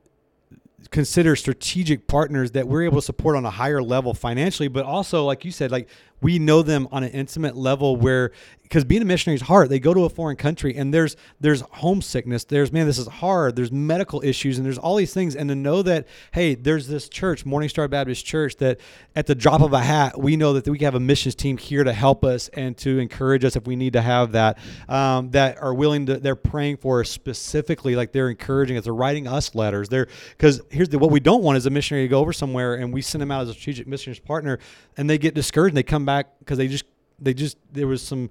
consider 0.92 1.36
strategic 1.36 2.08
partners 2.08 2.52
that 2.52 2.68
we're 2.68 2.84
able 2.84 2.98
to 2.98 3.02
support 3.06 3.36
on 3.36 3.44
a 3.46 3.50
higher 3.50 3.82
level 3.82 4.14
financially, 4.14 4.68
but 4.68 4.86
also, 4.86 5.26
like 5.26 5.44
you 5.44 5.52
said, 5.52 5.72
like 5.72 5.90
we 6.22 6.40
know 6.40 6.62
them 6.62 6.88
on 6.92 7.04
an 7.04 7.12
intimate 7.12 7.56
level 7.56 7.96
where 7.96 8.32
because 8.66 8.84
being 8.84 9.04
a 9.04 9.06
missionary 9.06 9.36
is 9.36 9.44
hard. 9.44 9.70
They 9.70 9.80
go 9.80 9.94
to 9.94 10.06
a 10.06 10.10
foreign 10.10 10.38
country 10.38 10.76
and 10.76 10.92
there's 10.92 11.16
there's 11.40 11.62
homesickness, 11.62 12.46
there's 12.46 12.72
man, 12.72 12.88
this 12.88 12.98
is 12.98 13.08
hard, 13.08 13.56
there's 13.56 13.72
medical 13.72 14.24
issues, 14.24 14.58
and 14.58 14.66
there's 14.66 14.80
all 14.80 14.96
these 14.96 15.14
things. 15.14 15.36
And 15.36 15.50
to 15.50 15.56
know 15.56 15.84
that, 15.84 16.08
hey, 16.32 16.56
there's 16.56 16.88
this 16.88 17.08
church, 17.08 17.46
Morning 17.46 17.70
Star 17.70 17.88
Baptist 17.88 18.26
Church, 18.26 18.56
that 18.58 18.80
at 19.16 19.28
the 19.28 19.36
drop 19.36 19.62
of 19.62 19.74
a 19.74 19.80
hat, 19.80 20.20
we 20.20 20.36
know 20.36 20.54
that 20.54 20.68
we 20.68 20.80
have 20.80 20.96
a 20.96 21.00
missions 21.00 21.36
team 21.36 21.58
here 21.58 21.84
to 21.84 21.94
help 21.94 22.24
us 22.24 22.50
and 22.50 22.76
to 22.78 22.98
encourage 22.98 23.46
us 23.46 23.56
if 23.56 23.68
we 23.68 23.76
need 23.76 23.94
to 23.94 24.02
have 24.02 24.32
that. 24.32 24.58
Um, 24.90 25.30
that 25.32 25.62
are 25.62 25.74
willing 25.74 26.08
to, 26.08 26.18
they're 26.18 26.36
praying 26.36 26.78
for 26.78 27.02
us 27.02 27.10
specifically, 27.10 27.96
like 27.96 28.14
they're 28.14 28.30
encouraging 28.30 28.78
us, 28.78 28.86
they're 28.86 28.94
writing 28.94 29.28
us 29.28 29.54
letters. 29.54 29.90
They're 29.90 30.08
because 30.30 30.62
here's 30.70 30.90
the 30.90 30.98
what 30.98 31.12
we 31.12 31.20
don't 31.20 31.44
want 31.44 31.58
is 31.58 31.68
a 31.68 31.70
missionary 31.70 32.06
to 32.06 32.10
go 32.10 32.20
over 32.20 32.34
somewhere 32.34 32.76
and 32.76 32.92
we 32.92 33.04
send 33.04 33.22
them 33.22 33.32
out 33.32 33.44
as 33.44 33.50
a 33.50 33.54
strategic 33.54 33.86
missions 33.86 34.18
partner, 34.18 34.58
and 34.98 35.08
they 35.10 35.20
get 35.20 35.36
discouraged 35.36 35.74
and 35.74 35.78
they 35.78 35.84
come 35.84 36.05
back 36.06 36.28
because 36.40 36.58
they 36.58 36.68
just 36.68 36.86
they 37.20 37.34
just 37.34 37.58
there 37.72 37.88
was 37.88 38.02
some 38.02 38.30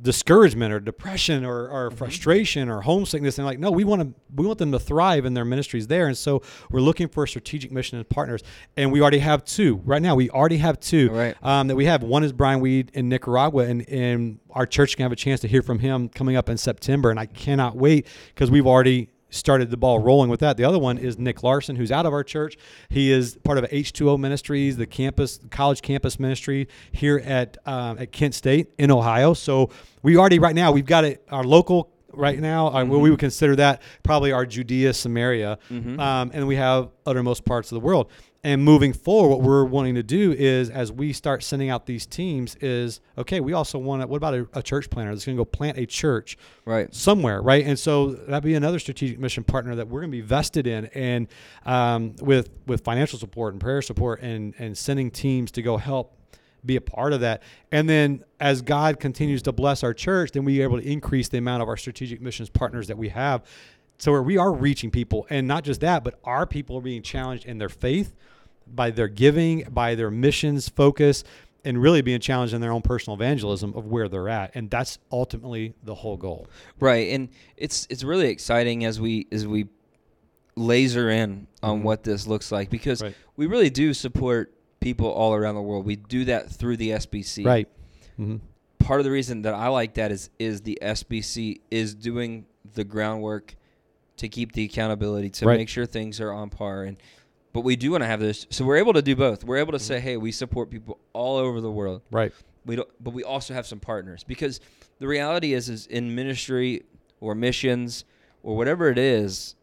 discouragement 0.00 0.72
or 0.72 0.80
depression 0.80 1.44
or, 1.44 1.68
or 1.68 1.88
Mm-hmm. 1.88 1.96
frustration 1.98 2.68
or 2.68 2.80
homesickness. 2.80 3.38
And 3.38 3.46
like 3.46 3.58
no 3.60 3.70
we 3.70 3.84
want 3.84 4.02
to 4.02 4.12
we 4.34 4.46
want 4.46 4.58
them 4.58 4.72
to 4.72 4.78
thrive 4.78 5.24
in 5.24 5.34
their 5.34 5.44
ministries 5.44 5.86
there. 5.86 6.06
And 6.08 6.16
so 6.16 6.42
we're 6.70 6.80
looking 6.80 7.06
for 7.08 7.26
strategic 7.26 7.70
mission 7.70 7.98
and 7.98 8.08
partners. 8.08 8.42
And 8.76 8.90
we 8.90 9.00
already 9.00 9.18
have 9.20 9.44
two. 9.44 9.76
Right 9.84 10.02
now 10.02 10.14
we 10.16 10.28
already 10.30 10.56
have 10.58 10.80
two 10.80 11.10
Right. 11.10 11.36
um, 11.42 11.68
that 11.68 11.76
we 11.76 11.84
have. 11.86 12.02
One 12.02 12.24
is 12.24 12.32
brian 12.32 12.60
weed 12.60 12.90
in 12.94 13.08
nicaragua 13.08 13.64
and, 13.64 13.88
and 13.88 14.38
our 14.50 14.66
church 14.66 14.96
can 14.96 15.04
have 15.04 15.12
a 15.12 15.16
chance 15.16 15.40
to 15.40 15.48
hear 15.48 15.62
from 15.62 15.78
him 15.78 16.08
coming 16.08 16.34
up 16.36 16.48
in 16.48 16.56
september. 16.56 17.10
And 17.10 17.20
i 17.20 17.26
cannot 17.26 17.76
wait 17.76 18.06
because 18.34 18.50
we've 18.50 18.66
already 18.66 19.08
started 19.32 19.70
the 19.70 19.76
ball 19.76 19.98
rolling 19.98 20.30
with 20.30 20.40
that. 20.40 20.56
The 20.56 20.64
other 20.64 20.78
one 20.78 20.98
is 20.98 21.18
Nick 21.18 21.42
Larson, 21.42 21.74
who's 21.76 21.90
out 21.90 22.06
of 22.06 22.12
our 22.12 22.22
church. 22.22 22.56
He 22.88 23.10
is 23.10 23.36
part 23.42 23.58
of 23.58 23.64
H2O 23.64 24.18
Ministries, 24.18 24.76
the 24.76 24.86
campus, 24.86 25.40
college 25.50 25.82
campus 25.82 26.20
ministry 26.20 26.68
here 26.92 27.18
at 27.24 27.56
um, 27.66 27.98
at 27.98 28.12
Kent 28.12 28.34
State 28.34 28.68
in 28.78 28.90
Ohio. 28.90 29.34
So 29.34 29.70
we 30.02 30.16
already 30.16 30.38
right 30.38 30.54
now 30.54 30.70
we've 30.72 30.86
got 30.86 31.04
it 31.04 31.24
our 31.30 31.44
local 31.44 31.90
right 32.12 32.38
now. 32.38 32.68
Uh, 32.68 32.84
we 32.84 33.10
would 33.10 33.18
consider 33.18 33.56
that 33.56 33.80
probably 34.02 34.32
our 34.32 34.44
Judea, 34.44 34.92
Samaria, 34.92 35.58
um, 35.98 36.30
and 36.34 36.46
we 36.46 36.56
have 36.56 36.90
uttermost 37.06 37.44
parts 37.44 37.72
of 37.72 37.76
the 37.76 37.80
world. 37.80 38.10
And 38.44 38.64
moving 38.64 38.92
forward, 38.92 39.28
what 39.28 39.42
we're 39.42 39.64
wanting 39.64 39.94
to 39.94 40.02
do 40.02 40.32
is, 40.32 40.68
as 40.68 40.90
we 40.90 41.12
start 41.12 41.44
sending 41.44 41.70
out 41.70 41.86
these 41.86 42.06
teams, 42.06 42.56
is 42.56 43.00
okay. 43.16 43.38
We 43.38 43.52
also 43.52 43.78
want 43.78 44.02
to. 44.02 44.08
What 44.08 44.16
about 44.16 44.34
a, 44.34 44.48
a 44.54 44.62
church 44.64 44.90
planter 44.90 45.12
that's 45.12 45.24
going 45.24 45.36
to 45.36 45.40
go 45.40 45.44
plant 45.44 45.78
a 45.78 45.86
church 45.86 46.36
Right. 46.64 46.92
somewhere, 46.92 47.40
right? 47.40 47.64
And 47.64 47.78
so 47.78 48.10
that'd 48.10 48.42
be 48.42 48.54
another 48.54 48.80
strategic 48.80 49.20
mission 49.20 49.44
partner 49.44 49.76
that 49.76 49.86
we're 49.86 50.00
going 50.00 50.10
to 50.10 50.16
be 50.16 50.22
vested 50.22 50.66
in, 50.66 50.86
and 50.86 51.28
um, 51.64 52.16
with 52.20 52.50
with 52.66 52.82
financial 52.82 53.16
support 53.16 53.54
and 53.54 53.60
prayer 53.60 53.80
support, 53.80 54.20
and 54.22 54.54
and 54.58 54.76
sending 54.76 55.12
teams 55.12 55.52
to 55.52 55.62
go 55.62 55.76
help 55.76 56.18
be 56.66 56.74
a 56.74 56.80
part 56.80 57.12
of 57.12 57.20
that. 57.20 57.44
And 57.70 57.88
then 57.88 58.24
as 58.40 58.60
God 58.60 58.98
continues 58.98 59.42
to 59.42 59.52
bless 59.52 59.84
our 59.84 59.94
church, 59.94 60.32
then 60.32 60.44
we 60.44 60.60
are 60.60 60.64
able 60.64 60.80
to 60.80 60.88
increase 60.88 61.28
the 61.28 61.38
amount 61.38 61.62
of 61.62 61.68
our 61.68 61.76
strategic 61.76 62.20
missions 62.20 62.50
partners 62.50 62.88
that 62.88 62.98
we 62.98 63.10
have. 63.10 63.44
So 63.98 64.10
where 64.10 64.22
we 64.22 64.36
are 64.36 64.52
reaching 64.52 64.90
people, 64.90 65.28
and 65.30 65.46
not 65.46 65.62
just 65.62 65.80
that, 65.82 66.02
but 66.02 66.18
our 66.24 66.44
people 66.44 66.76
are 66.78 66.80
being 66.82 67.02
challenged 67.02 67.46
in 67.46 67.58
their 67.58 67.68
faith, 67.68 68.14
by 68.66 68.90
their 68.90 69.08
giving, 69.08 69.64
by 69.70 69.94
their 69.94 70.10
missions 70.10 70.68
focus, 70.68 71.24
and 71.64 71.80
really 71.80 72.02
being 72.02 72.20
challenged 72.20 72.52
in 72.54 72.60
their 72.60 72.72
own 72.72 72.82
personal 72.82 73.14
evangelism 73.16 73.72
of 73.76 73.86
where 73.86 74.08
they're 74.08 74.28
at. 74.28 74.50
And 74.54 74.68
that's 74.70 74.98
ultimately 75.12 75.74
the 75.84 75.94
whole 75.94 76.16
goal. 76.16 76.46
Right, 76.80 77.10
and 77.10 77.28
it's 77.56 77.86
it's 77.90 78.02
really 78.04 78.28
exciting 78.28 78.84
as 78.84 79.00
we 79.00 79.26
as 79.30 79.46
we 79.46 79.66
laser 80.56 81.08
in 81.08 81.46
on 81.62 81.80
Mhm. 81.80 81.82
what 81.84 82.02
this 82.04 82.26
looks 82.26 82.52
like 82.52 82.68
because 82.68 83.02
Right. 83.02 83.14
we 83.36 83.46
really 83.46 83.70
do 83.70 83.94
support 83.94 84.52
people 84.80 85.06
all 85.06 85.32
around 85.34 85.54
the 85.54 85.62
world. 85.62 85.86
We 85.86 85.96
do 85.96 86.24
that 86.26 86.50
through 86.50 86.76
the 86.76 86.92
SBC. 86.92 87.44
Right. 87.44 87.68
Mm-hmm. 88.20 88.36
Part 88.78 89.00
of 89.00 89.04
the 89.04 89.10
reason 89.12 89.42
that 89.42 89.54
I 89.54 89.68
like 89.68 89.94
that 89.94 90.10
is 90.12 90.28
is 90.38 90.62
the 90.62 90.78
SBC 90.82 91.60
is 91.70 91.94
doing 91.94 92.46
the 92.74 92.84
groundwork 92.84 93.54
to 94.18 94.28
keep 94.28 94.52
the 94.52 94.64
accountability 94.64 95.30
to 95.30 95.46
Right. 95.46 95.58
make 95.58 95.68
sure 95.68 95.86
things 95.86 96.20
are 96.20 96.32
on 96.32 96.50
par 96.50 96.82
and 96.84 96.96
but 97.52 97.60
we 97.62 97.76
do 97.76 97.90
want 97.92 98.02
to 98.02 98.06
have 98.06 98.20
this 98.20 98.46
so 98.50 98.64
we're 98.64 98.76
able 98.76 98.92
to 98.94 99.02
do 99.02 99.14
both. 99.16 99.44
We're 99.44 99.58
able 99.58 99.72
to 99.72 99.78
say, 99.78 100.00
"Hey, 100.00 100.16
we 100.16 100.32
support 100.32 100.70
people 100.70 100.98
all 101.12 101.36
over 101.36 101.60
the 101.60 101.70
world." 101.70 102.02
Right. 102.10 102.32
we 102.64 102.76
don't 102.76 102.88
but 103.02 103.12
we 103.12 103.24
also 103.24 103.54
have 103.54 103.66
some 103.66 103.80
partners 103.80 104.24
because 104.24 104.60
the 104.98 105.06
reality 105.08 105.52
is 105.52 105.68
is 105.68 105.86
in 105.86 106.14
ministry 106.14 106.84
or 107.20 107.34
missions 107.34 108.04
or 108.42 108.56
whatever 108.56 108.88
it 108.88 108.98
is 108.98 109.54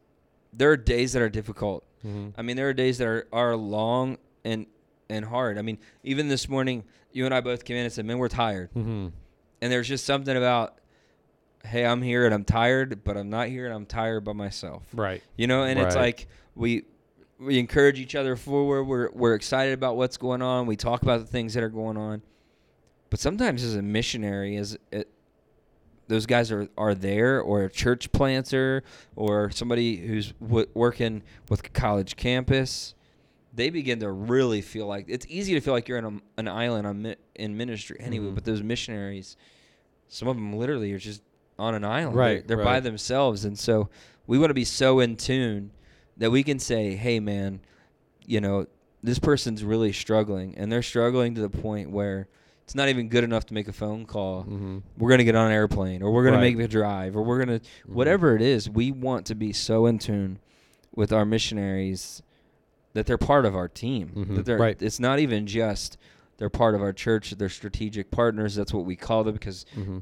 there 0.53 0.71
are 0.71 0.77
days 0.77 1.13
that 1.13 1.21
are 1.21 1.29
difficult 1.29 1.83
Mm-hmm. 2.05 2.29
i 2.39 2.41
mean 2.41 2.55
there 2.55 2.69
are 2.69 2.73
days 2.73 2.97
that 2.99 3.07
are, 3.07 3.27
are 3.33 3.55
long 3.57 4.17
and 4.45 4.65
and 5.09 5.25
hard 5.25 5.57
i 5.57 5.61
mean 5.61 5.77
even 6.03 6.29
this 6.29 6.47
morning 6.47 6.83
you 7.11 7.25
and 7.25 7.33
i 7.33 7.41
both 7.41 7.65
came 7.65 7.75
in 7.75 7.83
and 7.83 7.91
said 7.93 8.05
man 8.05 8.17
we're 8.19 8.29
tired 8.29 8.69
Mm-hmm. 8.73 9.07
and 9.61 9.71
there's 9.71 9.87
just 9.87 10.05
something 10.05 10.35
about 10.37 10.77
hey 11.65 11.85
i'm 11.85 12.01
here 12.01 12.25
and 12.25 12.33
i'm 12.33 12.45
tired 12.45 13.03
but 13.03 13.17
i'm 13.17 13.29
not 13.29 13.47
here 13.49 13.65
and 13.65 13.73
i'm 13.73 13.85
tired 13.85 14.23
by 14.23 14.31
myself 14.33 14.83
Right. 14.93 15.21
you 15.35 15.45
know 15.47 15.63
and 15.63 15.77
it's 15.79 15.95
like 15.95 16.27
we 16.55 16.83
we 17.39 17.57
encourage 17.59 17.99
each 17.99 18.15
other 18.15 18.35
forward. 18.35 18.83
We're 18.83 19.09
we're 19.11 19.35
excited 19.35 19.73
about 19.73 19.95
what's 19.97 20.17
going 20.17 20.41
on. 20.41 20.65
We 20.65 20.75
talk 20.75 21.01
about 21.03 21.19
the 21.21 21.25
things 21.27 21.53
that 21.53 21.63
are 21.63 21.69
going 21.69 21.97
on. 21.97 22.21
But 23.09 23.19
sometimes 23.19 23.63
as 23.63 23.75
a 23.75 23.81
missionary 23.81 24.55
as 24.57 24.77
it, 24.91 25.09
those 26.07 26.25
guys 26.25 26.51
are 26.51 26.67
are 26.77 26.93
there 26.93 27.39
or 27.41 27.63
a 27.63 27.69
church 27.69 28.11
planter 28.11 28.83
or 29.15 29.49
somebody 29.51 29.95
who's 29.97 30.33
w- 30.33 30.67
working 30.73 31.23
with 31.49 31.65
a 31.65 31.69
college 31.69 32.15
campus 32.15 32.93
they 33.51 33.71
begin 33.71 33.99
to 33.99 34.11
really 34.11 34.61
feel 34.61 34.85
like 34.85 35.05
it's 35.07 35.25
easy 35.27 35.55
to 35.55 35.59
feel 35.59 35.73
like 35.73 35.87
you're 35.87 35.97
in 35.97 36.05
a, 36.05 36.21
an 36.39 36.47
island 36.47 36.85
on 36.85 37.01
mi- 37.01 37.15
in 37.35 37.57
ministry 37.57 37.97
anyway 37.99 38.27
Mhm. 38.27 38.35
but 38.35 38.43
those 38.45 38.61
missionaries 38.61 39.37
some 40.07 40.27
of 40.27 40.35
them 40.35 40.53
literally 40.55 40.91
are 40.93 40.99
just 40.99 41.21
on 41.57 41.73
an 41.75 41.83
island. 41.83 42.15
Right, 42.15 42.47
they're, 42.47 42.57
they're 42.57 42.65
by 42.65 42.79
themselves. 42.79 43.45
And 43.45 43.57
so 43.59 43.89
we 44.27 44.37
want 44.39 44.49
to 44.51 44.53
be 44.55 44.65
so 44.65 44.99
in 44.99 45.15
tune 45.17 45.71
that 46.19 46.29
we 46.31 46.43
can 46.43 46.59
say 46.59 46.95
hey 46.95 47.19
man 47.19 47.59
you 48.25 48.39
know 48.39 48.65
this 49.01 49.17
person's 49.19 49.63
really 49.63 49.91
struggling 49.91 50.53
and 50.57 50.71
they're 50.71 50.83
struggling 50.83 51.33
to 51.35 51.41
the 51.41 51.49
point 51.49 51.89
where 51.89 52.27
it's 52.63 52.75
not 52.75 52.87
even 52.89 53.09
good 53.09 53.23
enough 53.23 53.45
to 53.47 53.53
make 53.55 53.67
a 53.67 53.73
phone 53.73 54.05
call 54.05 54.43
Mm-hmm. 54.43 54.77
we're 54.97 55.09
going 55.09 55.17
to 55.19 55.23
get 55.25 55.35
on 55.35 55.47
an 55.47 55.53
airplane 55.53 56.03
or 56.03 56.11
we're 56.11 56.23
going 56.23 56.35
Right. 56.35 56.51
to 56.51 56.55
make 56.57 56.63
a 56.65 56.67
drive 56.67 57.15
or 57.15 57.23
we're 57.23 57.43
going 57.43 57.59
to 57.59 57.65
whatever 57.87 58.35
it 58.35 58.41
is 58.41 58.69
we 58.69 58.91
want 58.91 59.25
to 59.27 59.35
be 59.35 59.51
so 59.53 59.85
in 59.87 59.97
tune 59.99 60.39
with 60.95 61.11
our 61.11 61.25
missionaries 61.25 62.21
that 62.93 63.05
they're 63.05 63.17
part 63.17 63.45
of 63.45 63.55
our 63.55 63.67
team 63.67 64.11
Mhm. 64.15 64.35
that 64.35 64.45
they're 64.45 64.57
Right. 64.57 64.79
it's 64.81 64.99
not 64.99 65.19
even 65.19 65.47
just 65.47 65.97
they're 66.37 66.49
part 66.49 66.75
of 66.75 66.81
our 66.81 66.93
church 66.93 67.31
they're 67.31 67.49
strategic 67.49 68.11
partners 68.11 68.53
that's 68.55 68.73
what 68.73 68.85
we 68.85 68.95
call 68.95 69.23
them 69.23 69.33
because 69.33 69.65
Mm-hmm. 69.77 69.99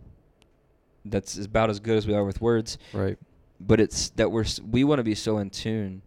that's 1.06 1.38
about 1.38 1.70
as 1.70 1.80
good 1.80 1.98
as 1.98 2.08
we 2.08 2.14
are 2.14 2.24
with 2.26 2.42
words 2.42 2.78
Right. 2.94 3.18
but 3.60 3.80
it's 3.80 4.10
that 4.12 4.32
we're, 4.32 4.46
we 4.70 4.84
want 4.84 5.00
to 5.00 5.04
be 5.04 5.16
so 5.16 5.38
in 5.38 5.50
tune 5.52 6.02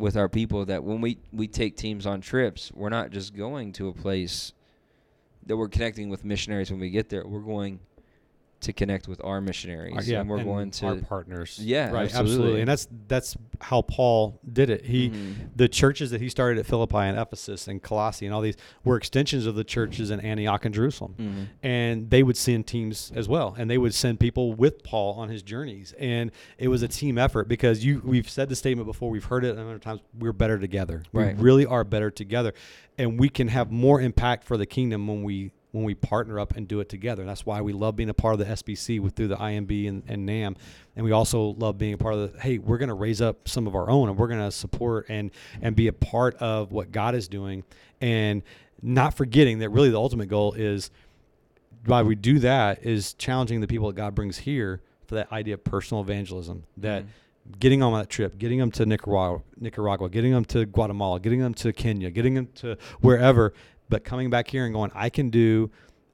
with 0.00 0.16
our 0.16 0.28
people 0.28 0.64
that 0.64 0.82
when 0.82 1.00
we 1.00 1.18
we 1.32 1.46
take 1.46 1.76
teams 1.76 2.06
on 2.06 2.20
trips 2.20 2.72
we're 2.74 2.88
not 2.88 3.10
just 3.10 3.36
going 3.36 3.72
to 3.72 3.88
a 3.88 3.92
place 3.92 4.52
that 5.46 5.56
we're 5.56 5.68
connecting 5.68 6.08
with 6.08 6.24
missionaries 6.24 6.70
when 6.70 6.80
we 6.80 6.90
get 6.90 7.08
there. 7.08 7.26
We're 7.26 7.40
going 7.40 7.80
to 8.60 8.72
connect 8.72 9.08
with 9.08 9.20
our 9.24 9.40
missionaries 9.40 10.08
yeah, 10.08 10.20
and 10.20 10.28
we're 10.28 10.36
and 10.38 10.46
going 10.46 10.70
to 10.70 10.86
our 10.86 10.96
partners. 10.96 11.58
Yeah, 11.62 11.90
right, 11.90 12.14
absolutely. 12.14 12.60
and 12.60 12.68
that's 12.68 12.88
that's 13.08 13.36
how 13.60 13.82
Paul 13.82 14.38
did 14.52 14.70
it. 14.70 14.84
He 14.86 15.10
Mhm. 15.10 15.34
the 15.56 15.68
churches 15.68 16.10
that 16.10 16.20
he 16.20 16.28
started 16.28 16.58
at 16.58 16.66
Philippi 16.66 16.96
and 16.98 17.18
Ephesus 17.18 17.68
and 17.68 17.82
Colossae 17.82 18.26
and 18.26 18.34
all 18.34 18.40
these 18.40 18.56
were 18.84 18.96
extensions 18.96 19.46
of 19.46 19.54
the 19.54 19.64
churches 19.64 20.10
in 20.10 20.20
Antioch 20.20 20.64
and 20.64 20.74
Jerusalem. 20.74 21.14
Mhm. 21.18 21.46
And 21.62 22.10
they 22.10 22.22
would 22.22 22.36
send 22.36 22.66
teams 22.66 23.12
as 23.14 23.28
well, 23.28 23.54
and 23.58 23.70
they 23.70 23.78
would 23.78 23.94
send 23.94 24.20
people 24.20 24.52
with 24.54 24.82
Paul 24.82 25.14
on 25.14 25.28
his 25.28 25.42
journeys, 25.42 25.94
and 25.98 26.30
it 26.58 26.68
was 26.68 26.82
a 26.82 26.88
team 26.88 27.18
effort 27.18 27.48
because 27.48 27.84
you 27.84 28.00
we've 28.04 28.28
said 28.28 28.48
the 28.48 28.56
statement 28.56 28.86
before, 28.86 29.10
we've 29.10 29.24
heard 29.24 29.44
it 29.44 29.54
a 29.54 29.58
number 29.58 29.74
of 29.74 29.80
times. 29.80 30.00
We're 30.18 30.32
better 30.32 30.58
together. 30.58 31.02
Right. 31.12 31.36
We 31.36 31.42
really 31.42 31.66
are 31.66 31.84
better 31.84 32.10
together, 32.10 32.52
and 32.98 33.18
we 33.18 33.28
can 33.28 33.48
have 33.48 33.70
more 33.70 34.00
impact 34.00 34.44
for 34.44 34.56
the 34.56 34.66
kingdom 34.66 35.06
when 35.06 35.22
we 35.22 35.52
when 35.72 35.84
we 35.84 35.94
partner 35.94 36.40
up 36.40 36.56
and 36.56 36.66
do 36.66 36.80
it 36.80 36.88
together. 36.88 37.24
That's 37.24 37.46
why 37.46 37.60
we 37.60 37.72
love 37.72 37.94
being 37.96 38.08
a 38.08 38.14
part 38.14 38.32
of 38.32 38.38
the 38.40 38.46
SBC 38.46 39.00
with 39.00 39.14
through 39.14 39.28
the 39.28 39.36
IMB 39.36 39.88
and, 39.88 40.02
and 40.08 40.26
NAM, 40.26 40.56
and 40.96 41.04
we 41.04 41.12
also 41.12 41.54
love 41.58 41.78
being 41.78 41.94
a 41.94 41.98
part 41.98 42.14
of 42.14 42.32
the. 42.32 42.40
Hey, 42.40 42.58
we're 42.58 42.78
going 42.78 42.88
to 42.88 42.94
raise 42.94 43.20
up 43.20 43.48
some 43.48 43.66
of 43.66 43.74
our 43.74 43.88
own, 43.88 44.08
and 44.08 44.18
we're 44.18 44.28
going 44.28 44.40
to 44.40 44.50
support 44.50 45.06
and 45.08 45.30
and 45.62 45.76
be 45.76 45.86
a 45.86 45.92
part 45.92 46.34
of 46.36 46.72
what 46.72 46.90
God 46.92 47.14
is 47.14 47.28
doing, 47.28 47.62
and 48.00 48.42
not 48.82 49.14
forgetting 49.14 49.58
that 49.60 49.68
really 49.68 49.90
the 49.90 49.96
ultimate 49.98 50.28
goal 50.28 50.54
is 50.54 50.90
why 51.86 52.02
we 52.02 52.14
do 52.14 52.38
that 52.40 52.84
is 52.84 53.14
challenging 53.14 53.60
the 53.60 53.66
people 53.66 53.86
that 53.88 53.96
God 53.96 54.14
brings 54.14 54.38
here 54.38 54.80
for 55.06 55.14
that 55.16 55.30
idea 55.32 55.54
of 55.54 55.64
personal 55.64 56.02
evangelism. 56.02 56.64
That 56.76 57.04
Mhm. 57.04 57.58
getting 57.58 57.82
on 57.82 57.92
that 57.94 58.08
trip, 58.10 58.38
getting 58.38 58.58
them 58.58 58.70
to 58.72 58.84
Nicaragua, 58.86 59.40
Nicaragua, 59.58 60.08
getting 60.10 60.32
them 60.32 60.44
to 60.46 60.66
Guatemala, 60.66 61.20
getting 61.20 61.40
them 61.40 61.54
to 61.54 61.72
Kenya, 61.72 62.10
getting 62.10 62.34
them 62.34 62.48
to 62.56 62.76
wherever, 63.00 63.54
but 63.90 64.04
coming 64.04 64.30
back 64.30 64.48
here 64.48 64.64
and 64.64 64.72
going, 64.72 64.90
I 64.94 65.10
can 65.10 65.28
do 65.28 65.70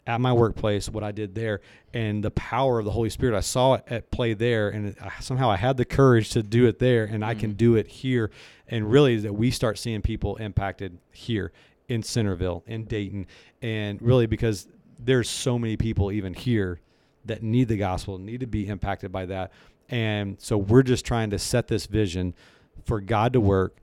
at 0.07 0.21
my 0.21 0.33
workplace 0.33 0.89
what 0.89 1.03
I 1.03 1.11
did 1.13 1.35
there, 1.35 1.61
and 1.93 2.23
the 2.23 2.31
power 2.31 2.79
of 2.79 2.85
the 2.85 2.93
Holy 2.93 3.11
Spirit. 3.11 3.37
I 3.37 3.41
saw 3.41 3.75
it 3.75 3.85
at 3.89 4.11
play 4.11 4.35
there, 4.35 4.69
and 4.69 4.89
it, 4.89 4.99
somehow 5.21 5.51
I 5.51 5.57
had 5.57 5.77
the 5.77 5.85
courage 5.85 6.31
to 6.31 6.43
do 6.43 6.67
it 6.67 6.79
there, 6.79 7.05
and 7.05 7.25
I 7.25 7.35
can 7.35 7.53
Mhm. 7.53 7.57
do 7.57 7.75
it 7.75 7.89
here. 7.89 8.31
And 8.69 8.91
really, 8.91 9.17
that 9.19 9.35
we 9.35 9.51
start 9.51 9.79
seeing 9.79 10.03
people 10.03 10.37
impacted 10.37 10.99
here 11.13 11.53
in 11.89 12.03
Centerville, 12.03 12.63
in 12.67 12.85
Dayton, 12.85 13.27
and 13.63 14.01
really 14.01 14.27
because 14.27 14.69
there's 14.99 15.29
so 15.29 15.59
many 15.59 15.77
people 15.77 16.11
even 16.13 16.35
here 16.35 16.81
that 17.25 17.43
need 17.43 17.69
the 17.69 17.77
gospel, 17.77 18.19
need 18.19 18.41
to 18.41 18.47
be 18.47 18.69
impacted 18.69 19.11
by 19.11 19.27
that. 19.27 19.53
And 19.89 20.37
so 20.41 20.57
we're 20.57 20.83
just 20.83 21.05
trying 21.05 21.31
to 21.31 21.39
set 21.39 21.69
this 21.69 21.87
vision 21.87 22.35
for 22.85 23.01
God 23.01 23.33
to 23.33 23.41
work 23.41 23.77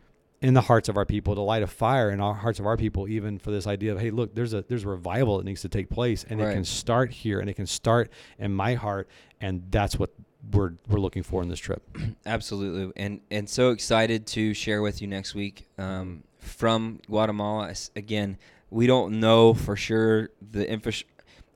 in 0.44 0.54
the 0.54 0.62
hearts 0.62 0.90
of 0.90 0.98
our 0.98 1.06
people, 1.06 1.34
to 1.36 1.42
light 1.42 1.64
a 1.64 1.68
fire 1.68 2.12
in 2.12 2.20
our 2.20 2.34
hearts 2.34 2.60
of 2.60 2.66
our 2.68 2.76
people, 2.78 3.08
even 3.08 3.40
for 3.40 3.50
this 3.50 3.66
idea 3.66 3.94
of, 3.94 4.00
hey, 4.00 4.12
look, 4.12 4.36
there's 4.36 4.54
a 4.54 4.64
there's 4.68 4.84
a 4.84 4.90
revival 4.90 5.38
that 5.38 5.46
needs 5.46 5.62
to 5.62 5.70
take 5.70 5.90
place, 5.90 6.26
and 6.30 6.40
it 6.42 6.54
can 6.54 6.66
start 6.66 7.12
here, 7.12 7.40
and 7.40 7.50
it 7.50 7.54
can 7.56 7.66
start 7.66 8.12
in 8.38 8.54
my 8.54 8.76
heart, 8.76 9.08
and 9.42 9.64
that's 9.72 9.98
what 9.98 10.12
we're 10.52 10.74
we're 10.90 11.00
looking 11.00 11.24
for 11.24 11.42
in 11.42 11.48
this 11.48 11.60
trip. 11.60 11.82
Absolutely, 12.26 12.92
and 12.98 13.22
and 13.32 13.50
so 13.50 13.72
excited 13.72 14.28
to 14.28 14.54
share 14.54 14.82
with 14.82 15.02
you 15.02 15.08
next 15.08 15.34
week 15.34 15.68
um, 15.78 16.24
from 16.40 17.00
Guatemala. 17.08 17.74
Again, 17.96 18.38
we 18.70 18.86
don't 18.86 19.20
know 19.22 19.54
for 19.54 19.78
sure 19.78 20.30
the 20.52 20.70
infrastructure. 20.70 21.10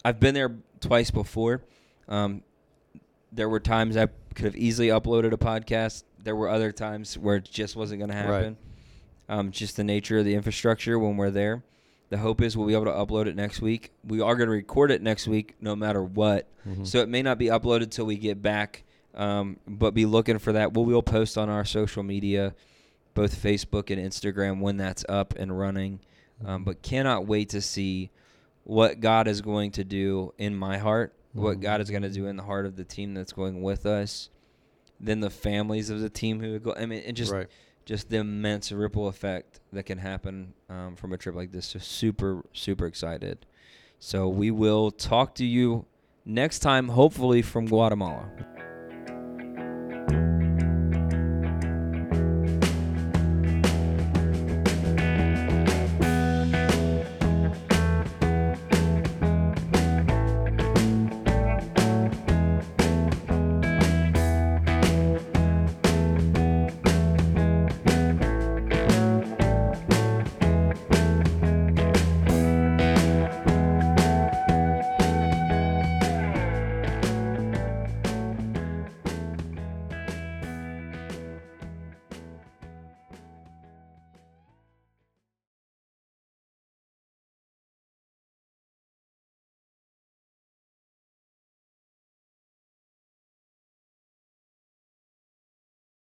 I've 0.06 0.22
been 0.22 0.34
there 0.34 0.56
twice 0.80 1.12
before, 1.12 1.62
Um, 2.08 2.44
there 3.34 3.50
were 3.50 3.60
times 3.60 3.98
I 3.98 4.08
could 4.34 4.46
have 4.46 4.56
easily 4.56 4.88
uploaded 4.88 5.34
a 5.34 5.38
podcast. 5.38 6.04
There 6.24 6.36
were 6.36 6.48
other 6.48 6.72
times 6.72 7.18
where 7.18 7.36
it 7.38 7.44
just 7.44 7.76
wasn't 7.76 8.00
going 8.00 8.12
to 8.12 8.30
Right. 8.30 8.56
Um, 9.30 9.52
just 9.52 9.76
the 9.76 9.84
nature 9.84 10.20
of 10.20 10.26
the 10.26 10.36
infrastructure 10.36 10.98
when 10.98 11.18
we're 11.18 11.32
there. 11.32 11.64
The 12.10 12.18
hope 12.18 12.42
is 12.42 12.56
we'll 12.56 12.68
be 12.68 12.74
able 12.74 12.86
to 12.86 12.92
upload 12.92 13.26
it 13.28 13.36
next 13.36 13.62
week. 13.62 13.92
We 14.06 14.22
are 14.22 14.36
going 14.38 14.48
to 14.48 14.54
record 14.54 14.92
it 14.92 15.02
next 15.02 15.28
week, 15.28 15.56
no 15.60 15.76
matter 15.76 16.02
what. 16.02 16.48
Mhm. 16.66 16.88
So 16.88 17.00
it 17.00 17.10
may 17.10 17.22
not 17.22 17.38
be 17.38 17.48
uploaded 17.48 17.90
till 17.92 18.06
we 18.06 18.16
get 18.18 18.42
back, 18.42 18.84
um, 19.14 19.58
but 19.68 19.94
be 19.94 20.06
looking 20.06 20.38
for 20.40 20.54
that. 20.54 20.74
We 20.74 20.84
will 20.84 21.04
post 21.04 21.38
on 21.38 21.50
our 21.50 21.66
social 21.66 22.04
media, 22.04 22.56
both 23.14 23.36
Facebook 23.36 23.90
and 23.92 24.02
Instagram, 24.02 24.62
when 24.62 24.78
that's 24.78 25.04
up 25.10 25.34
and 25.38 25.58
running. 25.60 26.00
Um, 26.46 26.64
but 26.64 26.82
cannot 26.82 27.28
wait 27.28 27.50
to 27.50 27.60
see 27.62 28.12
what 28.64 29.02
God 29.02 29.28
is 29.28 29.42
going 29.42 29.72
to 29.72 29.84
do 29.84 30.34
in 30.38 30.56
my 30.56 30.78
heart, 30.78 31.14
what 31.34 31.58
Mhm. 31.58 31.62
God 31.62 31.82
is 31.82 31.90
going 31.90 32.04
to 32.04 32.10
do 32.10 32.28
in 32.28 32.38
the 32.38 32.44
heart 32.44 32.66
of 32.66 32.78
the 32.78 32.84
team 32.86 33.14
that's 33.14 33.34
going 33.34 33.62
with 33.62 33.86
us, 33.86 34.30
then 35.00 35.20
the 35.20 35.30
families 35.30 35.90
of 35.90 36.00
the 36.00 36.10
team 36.10 36.40
who 36.40 36.58
go. 36.60 36.74
I 36.78 36.86
mean, 36.86 37.02
and 37.06 37.18
just 37.18 37.32
right. 37.34 37.48
Just 37.88 38.10
the 38.10 38.18
immense 38.18 38.70
ripple 38.72 39.08
effect 39.08 39.62
that 39.72 39.84
can 39.84 39.98
happen 39.98 40.54
um, 40.70 40.98
from 40.98 41.14
a 41.14 41.18
trip 41.18 41.34
like 41.34 41.54
this. 41.54 41.68
So 41.68 41.80
super, 41.80 42.44
super 42.52 42.86
excited. 42.86 43.46
So 43.98 44.28
we 44.28 44.52
will 44.52 44.92
talk 44.92 45.34
to 45.36 45.46
you 45.46 45.86
next 46.26 46.60
time, 46.60 46.90
hopefully 46.90 47.42
from 47.42 47.66
Guatemala. 47.66 48.30